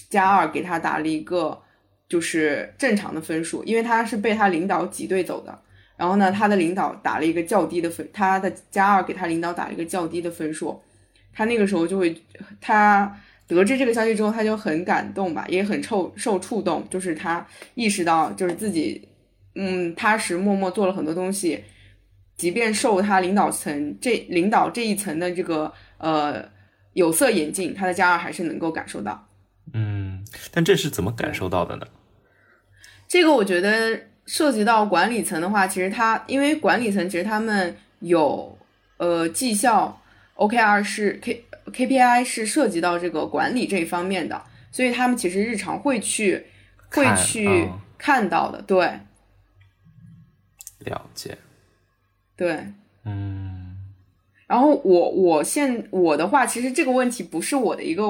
[0.09, 1.61] 加二给他打了一个
[2.09, 5.61] 就是正常的分数，因为他是被他领导挤兑走的。
[5.97, 10.80] 然后呢，他的领导打了一个较低的分，他的加二给他领导打了一个较低的分数，
[11.33, 12.16] 他那个时候就会，
[12.61, 19.09] 他得知这个消息之后，他就很感动吧，也很受受触动，就是他意识到，就是自己，
[19.57, 21.62] 嗯，踏实默默做了很多东西，
[22.43, 26.45] 即便受他领导层这领导这一层的这个呃
[26.93, 29.28] 有色眼镜，他的加二还是能够感受到。
[29.72, 31.86] 嗯，但这是怎么感受到的呢？
[33.07, 38.59] 这个我觉得涉及到管理层的话，其实他因为管理层其实他们有
[38.97, 40.03] 呃绩效
[40.34, 46.45] OKR 是 K KPI 是涉及到这个管理这一方面的，所以他们其实日常会去
[46.90, 48.99] 会去嗯看到的，对
[50.80, 51.38] 了解，
[52.37, 52.59] 对。
[53.05, 53.76] 嗯
[54.47, 58.05] 然后我我现我的话，其实这个问题不是我的一个，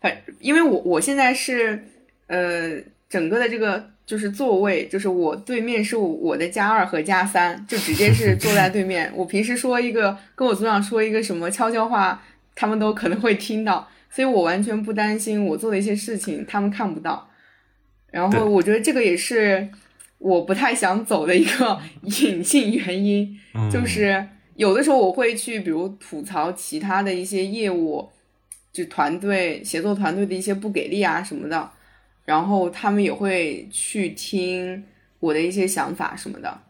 [0.00, 1.82] 反因为我我现在是
[2.28, 9.10] 呃整个的这个就是座位，就是我对面是我的加二和加三，就直接是坐在对面。
[9.16, 12.22] 我平时说一个跟我组长说一个什么悄悄话，
[12.54, 17.28] 他们都可能会听到，所以我完全不担心我做的一些事情他们看不到。
[18.12, 19.68] 然后我觉得这个也是
[20.20, 23.36] 我不太想走的一个隐性原因。
[23.54, 28.08] 嗯，就是有的时候我会去，比如吐槽其他的一些业务，
[28.72, 31.70] 就团队协作团队的一些不给力啊什么的，
[32.24, 34.84] 然后他们也会去听
[35.18, 36.60] 我的一些想法什么的，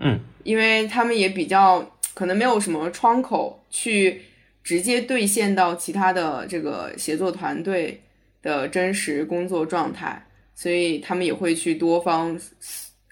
[0.00, 4.20] 嗯，因为他们也比较可能没有什么窗口去
[4.62, 8.00] 直接兑现到其他的这个协作团队
[8.42, 10.20] 的真实工作状态，
[10.54, 12.38] 所以他们也会去多方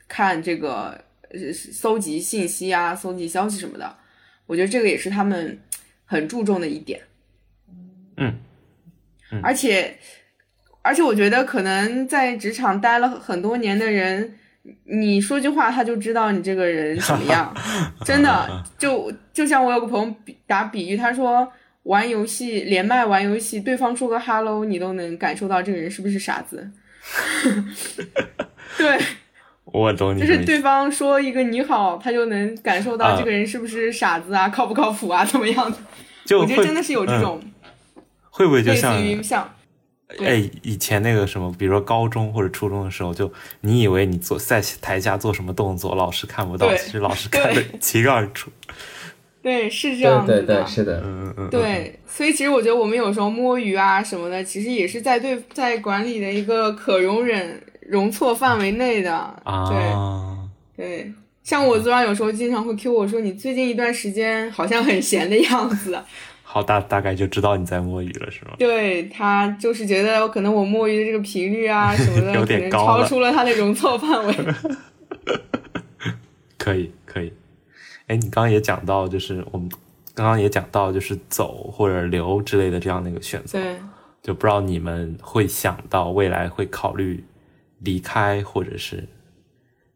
[0.09, 0.99] 看这个
[1.31, 3.97] 呃搜集信息啊、搜集消息什么的。
[4.47, 5.59] 我觉得这个也是他们
[6.05, 7.01] 很注重的一点。
[8.17, 8.39] 嗯，
[9.43, 9.97] 而且
[10.83, 14.35] 而且我觉得可能在职场待了很多年的人，
[14.85, 17.55] 你说句话他就知道你这个人怎么样，
[18.05, 21.53] 真的就就像我有个朋友比打比喻，他说。
[21.85, 26.71] 玩游戏连麦玩游戏，对方说个 “hello”，你都能感受到这个人是不是傻子。
[28.79, 28.99] 对，
[29.65, 30.27] 我懂你就。
[30.27, 33.17] 是对方说一个你好，他就能感受到啊。
[33.19, 35.77] 这个人是不是傻子啊， 靠不靠谱啊，怎么样的？
[36.25, 37.21] 就我觉得真的是有这嗯。
[37.21, 37.41] 种
[38.31, 39.55] 会不会就类似像于像
[40.17, 40.27] 对。
[40.27, 48.51] 哎以前那个什么，比如说高中或者初中的时候，就你以为你做在台下做什么动作，老师看不到，其实老师看一清二楚。
[49.43, 59.15] 对是这对对样子的，对，是的，嗯嗯嗯，对，所以其实我觉得我们有时候摸鱼啊什么的，其实也是在对在管理的一个可容忍容错范围内的。
[59.45, 59.69] 啊，
[60.77, 61.13] 对对，
[61.43, 65.99] 像我组长有时候经常会 Q 我说，你最近一段时间好像很闲的样子。
[66.43, 68.53] 好大大概就知道你在摸鱼了，是吗？
[68.59, 74.35] 对他就是觉得可能我摸鱼的这个频率啊 什么的，有点高超出了他的容错范围。
[76.57, 77.33] 可以可以。
[78.07, 79.69] 哎，你刚刚也讲到，就是我们
[80.15, 83.77] 刚刚也讲到，就是走或者留之类的这样的一个选择，对，
[84.23, 87.25] 就不知道你们会想到未来会考虑
[87.85, 89.07] 离开或者是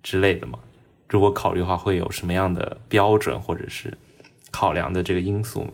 [0.03, 0.59] 之类的嘛？
[1.09, 3.97] 如果考虑的话，会有什么样的标准或者是
[4.51, 5.70] 考量的这个因素吗？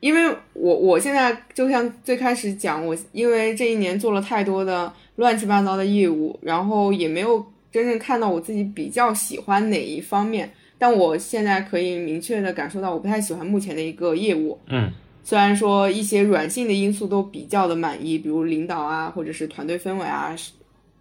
[0.00, 10.52] 因为我我现在就像最开始讲，我因为这一年做了太多的乱七八糟的业务，然后也没有真正看到我自己比较喜欢哪一方面。
[10.76, 14.58] 但我现在可以明确的感受到，我不太喜欢目前的一个业务。
[14.66, 14.90] 嗯，
[15.22, 20.34] 虽然说一些软性的因素都比较的满意，比如领导啊，或者是团队氛围啊，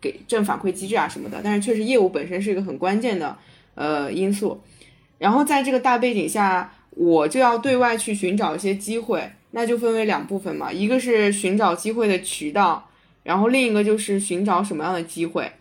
[0.02, 3.38] 给正反馈机制啊什么的，但是确实业务本身是一个很关键的
[3.76, 4.60] 呃因素。
[5.20, 12.89] 然后在这个大背景下，我就要对外去寻找一些机会，那就分为两部分嘛，一个是寻找机会的渠道，
[13.22, 15.52] 然后另一个就是寻找什么样的机会，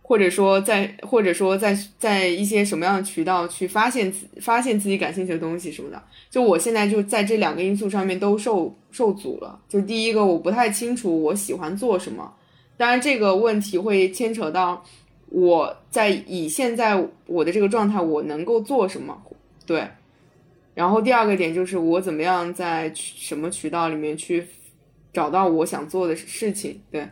[0.00, 6.02] 或者说在或者说在在一些什么样的渠道去发现自发现自己感兴趣的东西什么的。
[6.30, 9.60] 就我现在就在这两个因素上面都受受阻了。
[9.68, 12.32] 就第一个，我不太清楚我喜欢做什么，
[12.80, 14.82] 当然这个问题会牵扯到
[15.28, 19.20] 我在以现在我的这个状态，我能够做什么，
[19.66, 19.86] 对。
[20.72, 24.46] 然后第二个点就是我怎么样在什么渠道里面去
[25.12, 27.06] 找到我想做的事情，对，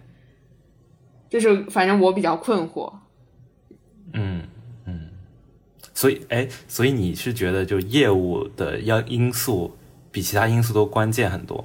[1.28, 2.90] 就是反正我比较困惑。
[4.14, 4.48] 嗯
[4.86, 5.10] 嗯，
[5.92, 9.76] 所以哎，所以你是觉得就业务的要因素
[10.10, 11.62] 比其他因素都关键很多？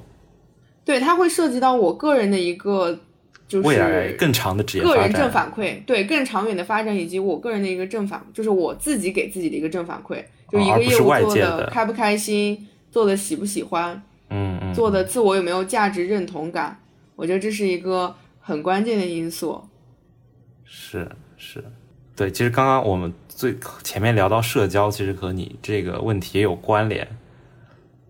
[0.84, 3.00] 对，它会涉及到我个人的一个
[3.46, 16.80] 就是未来更长的职业个人正反馈，对更长远的发展以及我个人的一个正反，就是我自己给自己的一个正反馈，就一个业务做的的开不开心，做的喜不喜欢，嗯嗯，做的自我有没有价值认同感，
[17.16, 19.62] 我觉得这是一个很关键的因素。
[20.64, 21.62] 是是，
[22.16, 27.06] 对，其实刚刚我们最前面聊到社交，其实和你这个问题也有关联，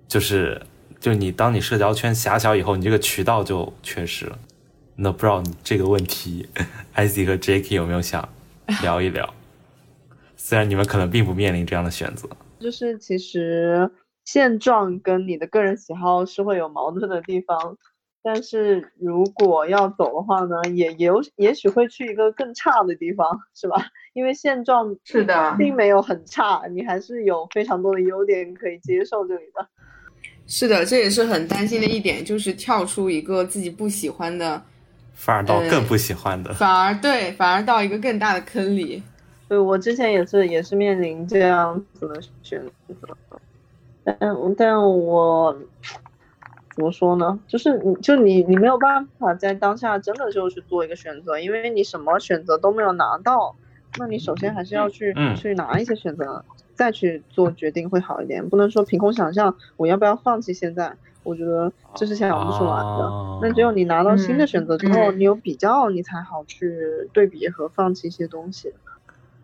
[0.06, 0.62] 就是
[1.00, 4.38] 就你当你社交圈狭小以后，你这个渠道就缺失了。
[4.96, 6.48] 那不知道你这个问题
[6.94, 8.28] ，IC 和 Jacky 有没有想
[8.82, 9.34] 聊一聊？
[10.36, 12.28] 虽然你们可能并不面临这样的选择，
[12.60, 13.90] 就是其实
[14.24, 17.76] 现状跟你的个人喜好是会有矛盾的地方，
[18.22, 23.86] 但是如果要走的话呢，也也有也许会去一个更差的地方，是吧？
[24.12, 29.66] 因为现状是的并没有很差，你还是有非常多的优点可以接受这里的。
[30.46, 34.62] 是的，这也是很担心的一点，就是跳出一个自己不喜欢的，
[35.14, 36.52] 反而到呃更不喜欢的。
[36.52, 39.02] 反而对，反而到一个更大的坑里。
[39.48, 43.16] 对我之前也是也是面临这样子的选择，
[44.02, 44.16] 但
[44.56, 45.56] 但我
[46.74, 47.38] 怎么说呢？
[47.46, 53.54] 就是你就你你没有办法在当下真的就去做一个选择，因为你什么选择都没有拿到，
[53.98, 56.44] 那你首先还是要去、嗯去拿一些选择，
[56.74, 63.04] 再去做决定会好一点，不能说凭空想象我要不要放弃现在，我觉得这是想不出来的。
[63.04, 66.78] 哦那只有你拿到新的选择之后，嗯你有比较，你才好去
[67.12, 68.72] 对比和放弃一些东西。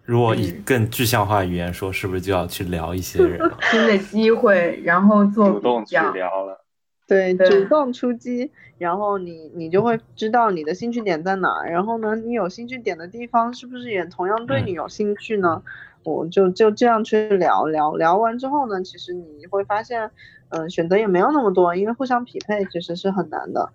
[0.05, 3.39] 如果以嗯更具象化语言说，是不是就要去聊一些人？
[3.71, 5.97] 新的机会，然后做主动去。
[5.97, 6.65] 聊了。
[7.07, 15.63] 对，对主动出击，然后你你就会知道你的兴趣点在哪，然后呢，你有兴趣点的地方是不是也同样对嗯你有兴趣呢？
[16.05, 20.11] 我就就这样去聊聊，聊完之后呢，其实你会发现，
[20.51, 23.73] 嗯、选择也没有那么多，因为互相匹配其实是很难的，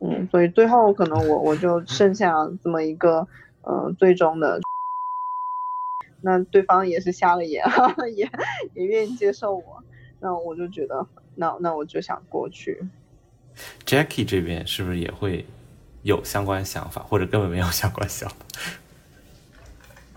[0.00, 3.26] 嗯，所以最后可能我我就剩下这么一个，
[3.62, 4.60] 嗯、最终的，
[6.22, 7.64] 那对方也是瞎了眼，
[8.16, 8.30] 也
[8.74, 9.84] 也愿意接受我，
[10.20, 12.82] 那我就觉得，那那我就想过去。
[13.84, 15.44] Jackie 这边是不是也会
[16.02, 18.36] 有相关想法，或者根本没有相关想法？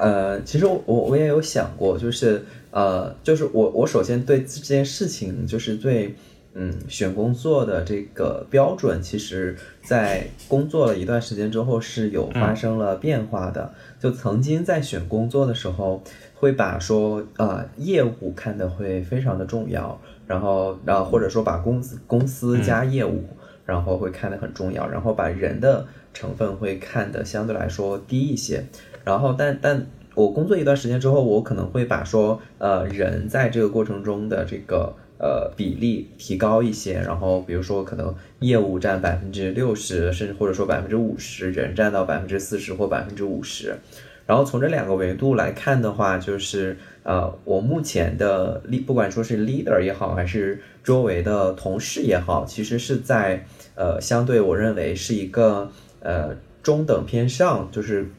[0.03, 6.15] 呃，其实我我我也有想过，就是呃，就是我我首先对这件事情，就是对
[6.55, 13.73] 嗯选工作的这个标准，其实在工作了一段时间之后是有发生了变化的。
[13.97, 16.03] 就曾经在选工作的时候，
[16.35, 19.97] 会把说呃业务看得会非常的重要，
[20.27, 23.23] 然后然后或者说把公司公司加业务，
[23.65, 28.65] 然后会看得很重要，然后把人的成分会看得相对来说低一些。
[29.03, 29.85] 然后但但
[30.15, 43.75] 我工作一段时间之后，我可能会把说呃人在这个过程中的这个呃比例提高一些，然后比如说可能业务占百分之六十，甚至或者说百分之五十，人占到百分之四十或百分之五十。
[44.25, 53.45] 然后从这两个维度来看的话，就是呃，我目前的不管说是 leader 也好，还是周围的同事也好，其实是在
[53.75, 58.09] 呃相对我认为是一个呃中等偏上，就是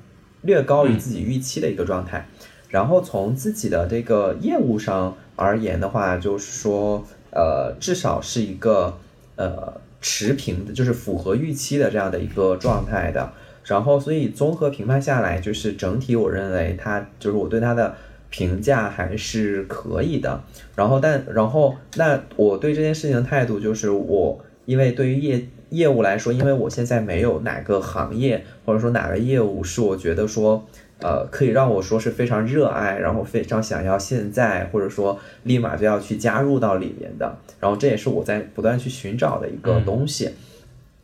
[0.44, 2.26] 略高于自己预期的一个状态。
[2.68, 8.98] 然后从自己的这个业务上而言的话，就是说，呃，至少是一个
[9.36, 13.32] 呃持平的，就是符合预期的这样的一个状态的。
[13.64, 17.94] 然后，所以综合评判下来，就是整体我认为它就是我对它的
[18.28, 20.42] 评价还是可以的。
[20.74, 30.66] 然后，但然后那我对这件事情的态度就是我，因为对于业业务来说，因为我现在没有哪个行业或者说哪个业务是我觉得说，
[31.00, 37.36] 呃，可以让我说是非常热爱，然后非常想要现在或者说立马就要去加入到里面的。
[37.60, 40.30] 然后这也是我在不断去寻找的一个东西。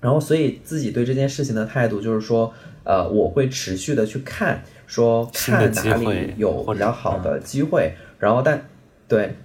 [0.00, 2.50] 然后，所以自己对这件事情的态度就是说，
[2.84, 7.92] 呃，我会持续的去看，说看哪里有比较好的机会。
[8.18, 8.66] 然后，但
[9.06, 9.36] 对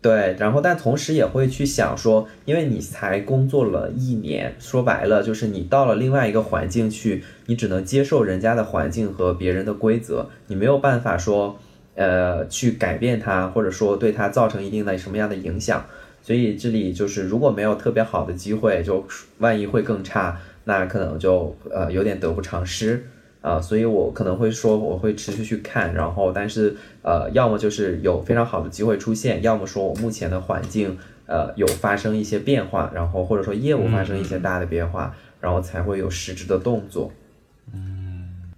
[0.00, 11.58] 对，然后但同时也会去想说，因为你才工作了一年，说白了就是你到了另外一个环境去，你只能接受人家的环境和别人的规则，你没有办法说，
[11.96, 15.84] 呃，去改变它，或者说对它造成一定的什么样的影响。
[16.22, 19.04] 所以这里就是如果没有特别好的机会，就
[19.38, 23.04] 万一会更差，那可能就呃有点得不偿失
[23.40, 23.60] 啊。
[23.60, 37.10] 所以我可能会说我会持续去看，然后但是呃要么就是有非常好的机会出现，要么说我目前的环境呃有发生一些变化，然后或者说业务发生一些大的变化，然后才会有实质的动作。
[37.72, 38.52] 嗯，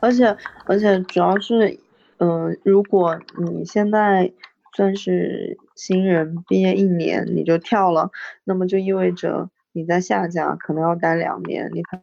[0.00, 1.78] 而且而且主要是
[2.18, 4.32] 嗯，如果你现在
[4.76, 5.58] 算是。
[5.78, 8.10] 新人毕业一年你就跳了，
[8.42, 12.02] 那么就意味着你在下家可能要待两年，你才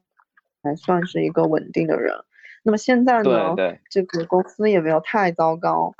[0.65, 2.13] 才算是一个稳定的人。
[2.63, 5.93] 那么现在呢，对这个公司也没有太糟糕，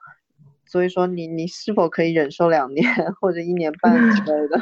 [0.66, 2.84] 所以说你你是否可以忍受两年
[3.22, 4.60] 或者一年半之类的？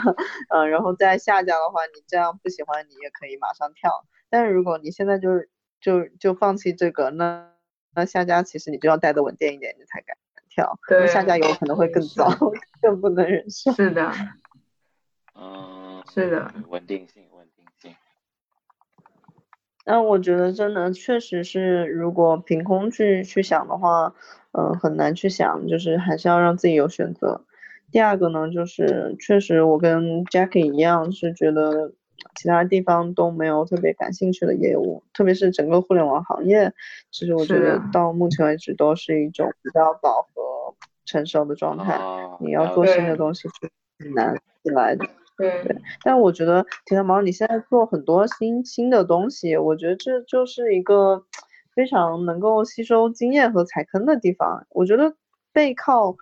[0.49, 3.89] 嗯， 然后在下家的话，你这样不喜欢你也可以马上跳。
[4.29, 5.49] 但是如果你现在就是
[5.79, 7.49] 就就放弃这个，那
[7.95, 10.17] 那下家其实你就要待的稳定一点，你才敢。
[10.55, 10.77] 跳，
[11.07, 12.29] 下家有可能会更糟，
[12.79, 13.71] 更不能忍受。
[13.71, 14.11] 是的，
[15.33, 17.23] 嗯，是的，稳定性。
[19.85, 24.13] 那我觉得真的确实是，如果凭空去去想的话，
[24.51, 27.41] 嗯，很难去想，就是还是要让自己有选择。
[27.91, 31.93] 第二个呢，就是确实我跟 Jackie 一样，是觉得。
[32.35, 36.71] 其他地方都没有特别感兴趣的业务，特别是整个互联网行业，
[37.11, 40.73] 其实我觉得到目前为止都是一种比较饱和
[41.05, 41.99] 成熟的状态。
[42.39, 43.69] 你要做新的东西是
[43.99, 45.05] 很难起来的。
[45.37, 45.63] 对，
[46.03, 51.23] 但我觉得铁蛋毛你现在做很多新新的东西，我觉得这就是一个
[51.75, 54.65] 非常能够吸收经验和踩坑的地方。
[54.69, 55.15] 我觉得
[55.51, 56.15] 背靠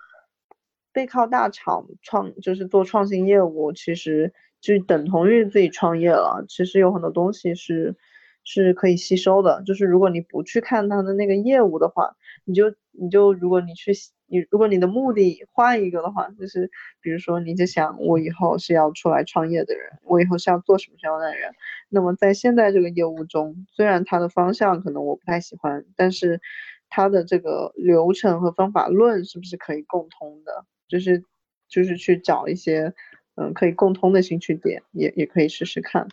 [0.92, 4.32] 背靠大厂创就是做创新业务，其实。
[4.62, 6.44] 就等同于自己创业了。
[6.48, 7.96] 其实有很多东西是
[8.44, 9.60] 是可以吸收的。
[9.66, 12.14] 就是如果你不去看他的那个业务的话，
[12.44, 13.92] 你就你就如果你去
[14.26, 16.70] 你如果你的目的换一个的话，就是
[17.00, 21.52] 比如说你就想我以后是要出来创业的人，我以后是要做什么什么样的人。
[21.88, 26.40] 那么在现在这个业务中，虽然它的方向可能我不太喜欢，但是
[26.88, 30.64] 它的这个流程和方法论是不是可以共通的？
[30.88, 31.22] 就是
[31.68, 32.94] 就是去找一些。
[33.34, 36.06] 嗯，可以共通的兴趣点也也可以试试看。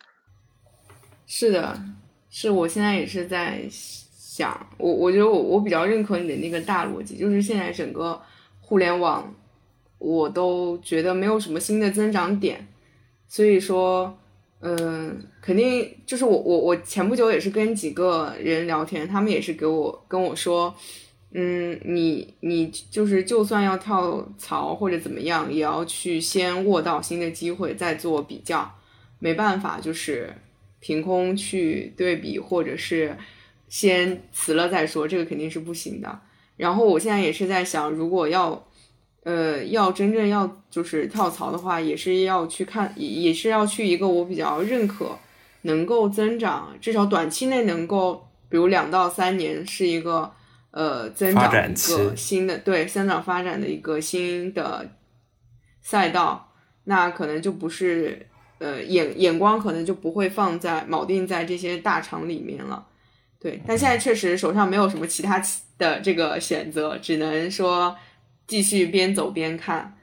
[1.28, 1.78] 是的，
[2.30, 3.68] 是我现在也是在
[4.40, 8.18] 想，我我觉得我我比较认可你的那个大逻辑，就是现在整个
[8.62, 9.36] 互联网，
[9.98, 12.66] 我都觉得没有什么新的增长点，
[13.28, 14.18] 所以说，
[14.62, 20.74] 嗯，肯定就是我我我前不久也是跟几个人聊天，他们也是给我跟我说。
[21.32, 28.68] 嗯，你你就是就算要跳槽或者怎么样，也要去先握到新的机会再做比较，
[29.20, 30.34] 没办法，就是
[30.80, 33.16] 凭空去对比，或者是
[33.70, 36.20] 先辞了再说，这个肯定是不行的。
[36.58, 38.68] 然后我现在也是在想，如果要
[39.24, 45.18] 呃要真正要就是跳槽的话，也是要去看，也也是要去一个我比较认可，
[45.62, 50.34] 能够增长，至少短期内能够，比如两到三年是一个。
[50.72, 54.88] 呃，增长一个新的对增长发展的一个新的
[55.82, 58.28] 赛道，那可能就不是
[58.60, 62.86] 呃眼眼光可能就不会放在铆定在这些大厂里面了，
[63.40, 63.62] 对。
[63.66, 65.42] 但现在确实手上没有什么其他
[65.78, 67.96] 的这个选择，只能说
[68.48, 69.96] 继续边走边看，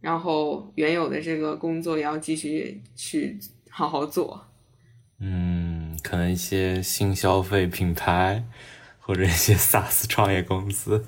[0.00, 3.38] 然后原有的这个工作也要继续去
[3.70, 4.46] 好好做。
[5.18, 8.44] 嗯，可能一些新消费品牌。
[8.98, 11.00] 或者一些 SaaS 创业公司，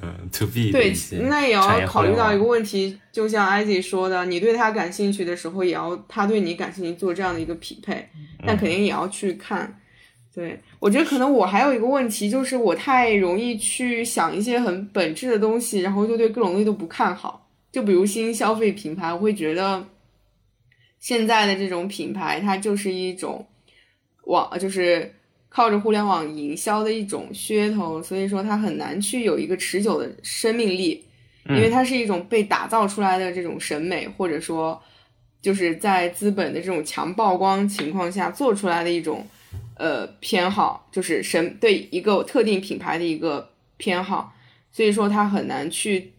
[0.00, 0.94] 嗯，To B 对，
[1.28, 8.08] 那也要考虑到一个问题，就像 Izzy 说的，你对他感兴趣的时候，也要他对你感兴趣做这样的一个匹配，
[8.46, 9.78] 但肯定也要去看
[10.34, 17.48] 对，我觉得可能我还有一个问题，就是我太容易去想一些很本质的东西，然后就对各种东西都不看好。
[17.70, 19.86] 就比如新消费品牌，我会觉得
[20.98, 23.46] 现在的这种品牌，它就是一种
[24.24, 25.14] 网，就是
[25.48, 31.04] 靠着互联网营销的一种噱头，所以说它很难去有一个持久的生命力，
[31.46, 34.82] 因为它是一种被打造出来的这种审美，或者说
[35.40, 39.24] 就是在资本的这种强曝光情况下做出来的一种。
[39.76, 44.32] 呃，偏好就是审对一个特定品牌的一个偏好，
[44.70, 46.12] 所以说他很难去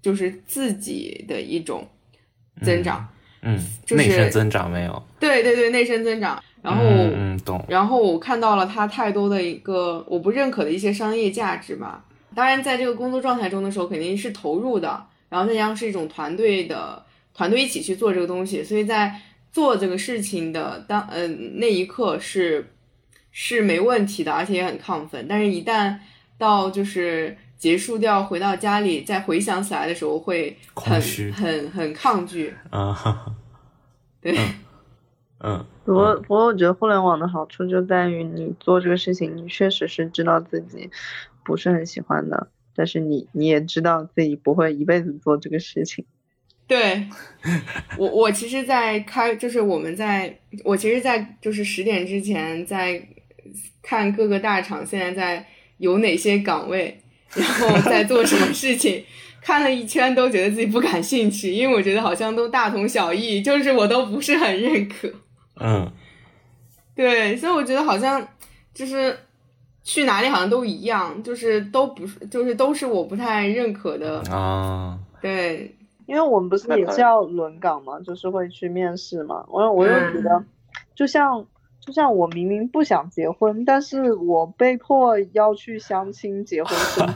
[0.00, 1.86] 就是自己的一种
[2.62, 3.06] 增长，
[3.42, 5.02] 嗯，就是内生增长没有？
[5.20, 6.42] 对对对，内生增长。
[6.62, 7.62] 然后，嗯，懂。
[7.68, 12.04] 然后我看到了他太多的一个我不认可的一些商业价值吧。
[12.34, 19.20] 当然，在这个工作状态中的时候，肯定是投入的，然后再加上是一种团队的团队一起去做这个东西，所以在
[19.50, 22.72] 做这个事情的当嗯那一刻是。
[23.32, 25.26] 是没问题的，而且也很亢奋。
[25.26, 25.96] 但是，一旦
[26.38, 32.52] 到就是结束掉，回到家里再回想起来的时候，会很很很抗拒。
[32.70, 33.34] 啊，
[34.20, 34.36] 对，
[35.40, 35.64] 嗯。
[35.84, 40.88] 不过，不过，我觉得互联网的好处就在于你做这个事情，你确实是知道自己
[41.44, 46.04] 不是很喜欢的，但是你你也知道自己不会一辈子做这个事情。
[46.68, 47.08] 对，
[47.98, 53.04] 我我其实，在开就是我们在我其实，在就是十点之前在。
[53.82, 55.46] 看各个大厂现在在
[55.78, 57.00] 有哪些岗位，
[57.34, 59.04] 然后在做什么事情，
[59.40, 65.10] 看了一圈都觉得自己不感兴趣，因为我觉得好像都大同小异，就是我都不是很认可。
[65.60, 65.90] 嗯，
[66.94, 68.26] 对，所以我觉得好像
[68.72, 69.18] 就是
[69.82, 74.98] 去哪里好像都一样，就是都不是，就是都是我不太认可的啊。
[75.20, 75.74] 对，
[76.06, 80.44] 因为我们不是也是要轮岗嘛，就是会去面试嘛，我我又觉得
[80.94, 81.44] 就像。
[81.84, 87.14] 就像我明明不想结婚，但是我被迫要去相亲结婚生。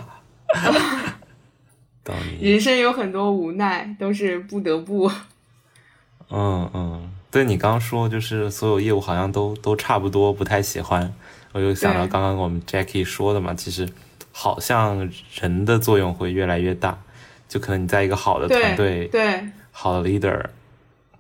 [2.41, 5.09] 人生有很多无奈，都是不得不。
[6.31, 11.15] 嗯嗯，对你刚说，就是所有业务好像都都差不多，不太喜欢。
[11.53, 13.89] 我又想到刚刚我们 Jackie 说的嘛，其实
[14.33, 15.09] 好像
[15.41, 16.99] 人的作用会越来越大，
[17.49, 20.45] 就可能你在一个好的团队，对好的 leader，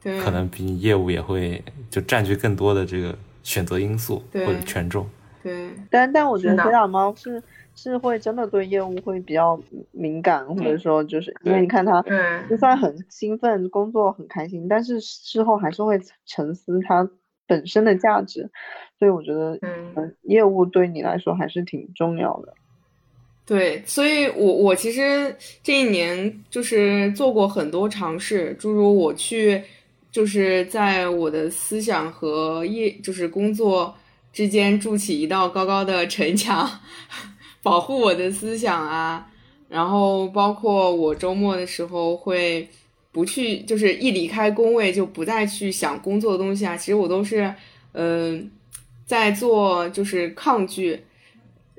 [0.03, 3.17] 对，可能比你业务也会就占据更多的这个。
[3.47, 5.07] 选择因素或者权重，
[5.41, 7.41] 对，但但我觉得小小猫是
[7.77, 9.57] 是会真的对业务会比较
[9.93, 12.05] 敏感，或者说就是因为你看它，
[12.51, 15.97] 就算很兴奋，工作很开心，但是事后还是会
[16.27, 17.09] 沉思它
[17.47, 18.51] 本身的价值，
[18.99, 22.53] 所以我觉得，嗯，业务对你来说还是挺重要的。
[23.47, 29.63] 对，所以我我其实这一年就是做过很多尝试，诸如我去。
[30.17, 33.95] 就是在我的思想和业，就是工作
[34.33, 36.67] 之间筑起一道高高的城墙，
[37.63, 39.27] 保护我的思想啊。
[39.69, 42.67] 然后包括我周末的时候会
[43.13, 46.75] 不去，就是一离开工位就不再去想工作的东西啊。
[46.75, 47.55] 其实我都是
[47.93, 48.51] 嗯
[49.05, 50.99] 在做，就是抗拒。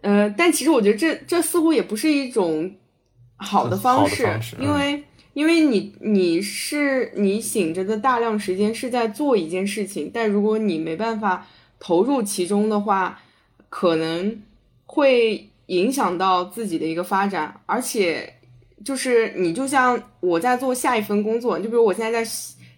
[0.04, 2.72] 呃，但其实我觉得这这似乎也不是一种
[3.38, 5.04] 好的方式，因为。
[5.38, 11.46] 因为你你是你醒着的大量时间是在做一件事情，但如果你没办法
[11.80, 13.22] 投入其中的话，
[13.70, 14.42] 可能
[14.88, 17.62] 会影响到自己的一个发展。
[17.68, 18.34] 而且
[18.84, 22.32] 就是你就像我在做下一份工作，就比如我现在在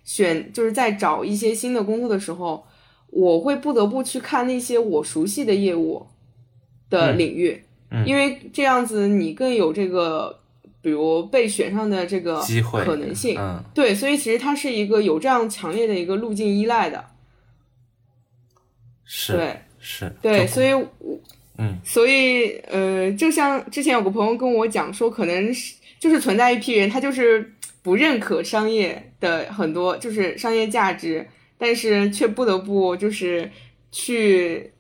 [0.03, 2.68] 选，就是在找一些新的工作的时候，
[3.07, 6.06] 我会不得不去看那些我熟悉的业务
[6.90, 7.64] 的领域，
[8.06, 10.38] 因为这样子你更有这个。
[10.81, 17.03] 比如被选上的这个机会可能性，嗯，对，所以其实它是一个有这样强烈的一个路径依赖的，
[19.03, 20.69] 是，对，是，对，所以，
[21.57, 27.53] 嗯，所以，呃，就像之前有个朋友跟我讲说，可能是就是存在一批人，他就是
[27.84, 31.27] 不认可商业的很多就是商业价值，
[31.57, 33.51] 但是却不得不就是
[33.91, 34.72] 去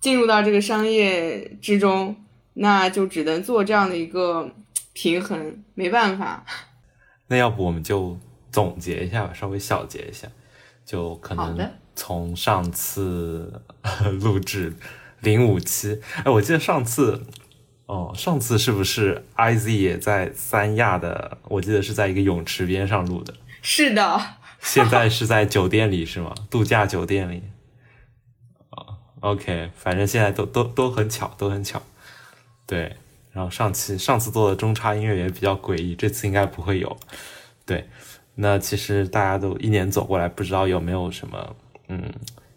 [0.00, 2.16] 进入到这个商业之中，
[2.54, 4.52] 那就只能做这样的一个。
[4.98, 6.42] 平衡没办法，
[7.28, 8.18] 那要不我们就
[8.50, 10.26] 总结一下吧，稍微小结一下，
[10.86, 13.60] 就可能从上次
[14.22, 14.74] 录制
[15.20, 17.26] 零五期，哎，我记得上次
[17.84, 21.36] 哦，上次是不是 IZ 也在三亚的？
[21.48, 23.34] 我记得是在一个泳池边上录的。
[23.60, 24.18] 是的。
[24.60, 26.34] 现在是在酒店里是吗？
[26.48, 27.42] 度假酒店里。
[28.70, 31.82] 啊，OK，反正现在都都都很巧，都很巧，
[32.66, 32.96] 对。
[33.36, 36.96] 然后上期上次做的中插音乐也比较诡异，这次应该不会有。
[37.66, 37.86] 对，
[38.34, 41.54] 那其实大家都一年走过来，不知道有没有什么
[41.88, 42.10] 嗯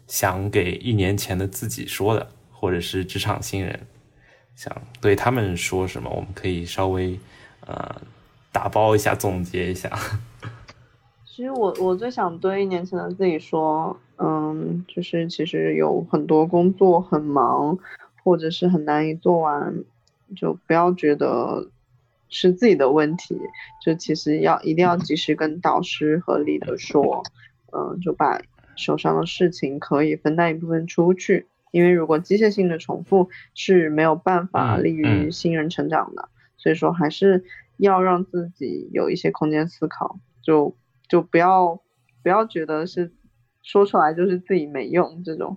[0.06, 3.78] 想给一年前的自己说的，或者是职场新人，
[4.56, 6.08] 想对他们说什么？
[6.08, 7.20] 我们可以稍微
[7.66, 8.00] 呃
[8.50, 9.90] 打包一下，总结一下。
[11.28, 17.78] 其实我我最想对一年前的自己说，嗯，就是其实有很多工作很忙，
[18.24, 19.74] 或者是很难以做完，
[20.36, 21.70] 就不要觉得
[22.28, 23.38] 是自己的问题，
[23.84, 27.22] 就其实要一定要及时跟导师合理的说，
[27.72, 28.40] 嗯，就把
[28.76, 37.44] 手上的事情可以分担一部分出去，因为如果机械性的重复是没有办法利于新人成长的，所以说还是
[37.76, 40.76] 要让自己有一些空间思考，就。
[41.08, 41.82] 就不要
[42.22, 43.10] 不要觉得是
[43.64, 45.56] 说出来就是自己没用这种，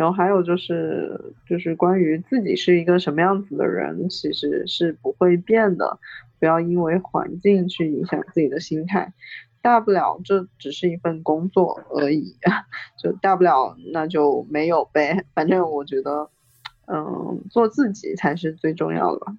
[0.00, 5.98] 然后还有就是就是关于自己是一个什么样子的人，其实是不会变的，
[6.38, 9.12] 不要因为环境去影响自己的心态，
[9.60, 12.34] 大不了这只是一份工作而已，
[12.98, 16.30] 就大不了那就没有呗，反正我觉得，
[16.86, 19.36] 嗯，做自己才是最重要的吧。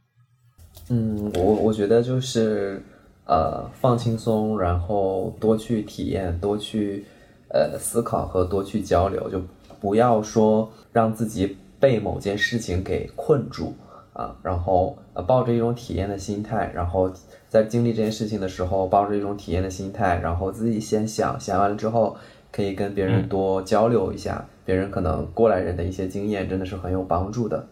[0.92, 2.80] 嗯，我我觉得就是。
[3.24, 7.06] 呃，放轻松，然后多去体验，多去
[7.50, 9.42] 呃思考和多去交流，就
[9.82, 13.74] 不要说让自己被某件事情给困住
[14.14, 14.34] 啊。
[14.42, 17.12] 然后呃抱着一种体验的心态，然后
[17.50, 22.16] 在经历这件事情的时候，抱着一种体验的心态，然后自己先想想完了之后，
[22.52, 27.68] 可以跟别人多交流一下，别人可能过来人的一些经验真的是很有帮助的。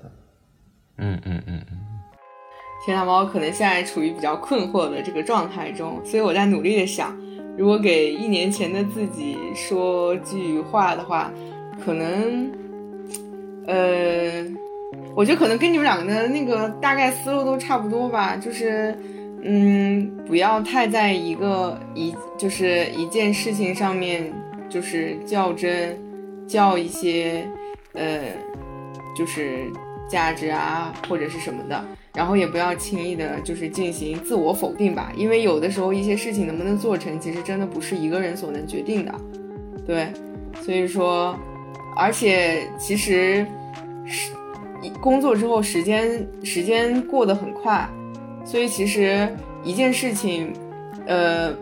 [0.97, 1.77] 嗯嗯嗯嗯。
[2.85, 7.15] 天大猫可能现在处于比较困惑的这个状态中，所以我在努力的想，
[7.57, 11.31] 如果给一年前的自己说句话的话，
[11.83, 12.51] 可能，
[13.65, 14.45] 呃，
[15.15, 18.97] 我觉得可能跟你们两个的那个大概思路都差不多吧，就是，
[19.43, 24.31] 嗯，不要太在一个一就是一件事情上面
[24.69, 25.97] 就是较真，
[26.47, 27.47] 较一些，
[27.93, 28.21] 呃，
[29.17, 29.71] 就是
[30.07, 31.83] 价值啊或者是什么的。
[32.15, 39.13] 然后也不要轻易的，就是进行自我否定吧，因为有的时候一些事情能不能做成，其实真的不是一个人所能决定的，
[39.85, 40.07] 对，
[40.59, 41.37] 所以说，
[41.95, 43.45] 而且其实
[44.05, 44.31] 是
[45.01, 47.87] 工作之后时间时间过得很快，
[48.45, 49.27] 所以其实
[49.63, 50.53] 一件事情，
[51.05, 51.53] 呃，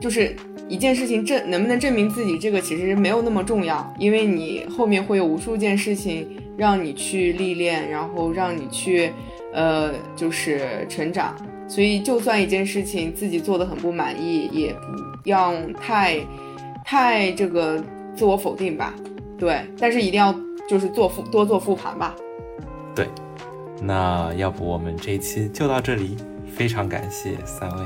[0.00, 0.34] 就是
[0.68, 9.12] 一件事情证能不能证明自己，这个其实没有那么重要，因为你后面会有无数件事情让你去历练，然后让你去。
[9.54, 11.36] 呃，就是成长，
[11.68, 14.74] 所以就算一件事情自己做的很不满意，也
[15.22, 16.16] 不要太，
[16.82, 17.78] 太这个
[18.16, 18.94] 自我否定吧。
[19.42, 20.32] 对，但是一定要
[20.68, 22.14] 就是做复多做复盘吧。
[22.94, 23.08] 对，
[23.80, 26.16] 那要不我们这一期就到这里，
[26.54, 27.84] 非常感谢三位。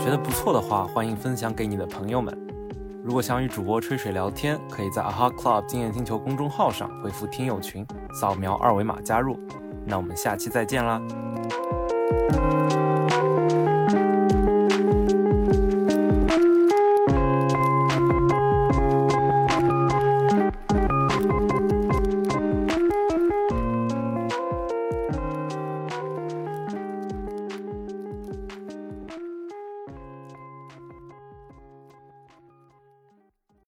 [0.00, 2.36] 觉得不错的话，欢迎分享给你的朋友们。
[3.04, 7.86] 如果想与主播吹水聊天，可以在 AHA Club 经验星球公众号上回复“听友群”，
[8.20, 9.38] 扫描二维码加入。
[9.86, 11.00] 那我们下期再见啦！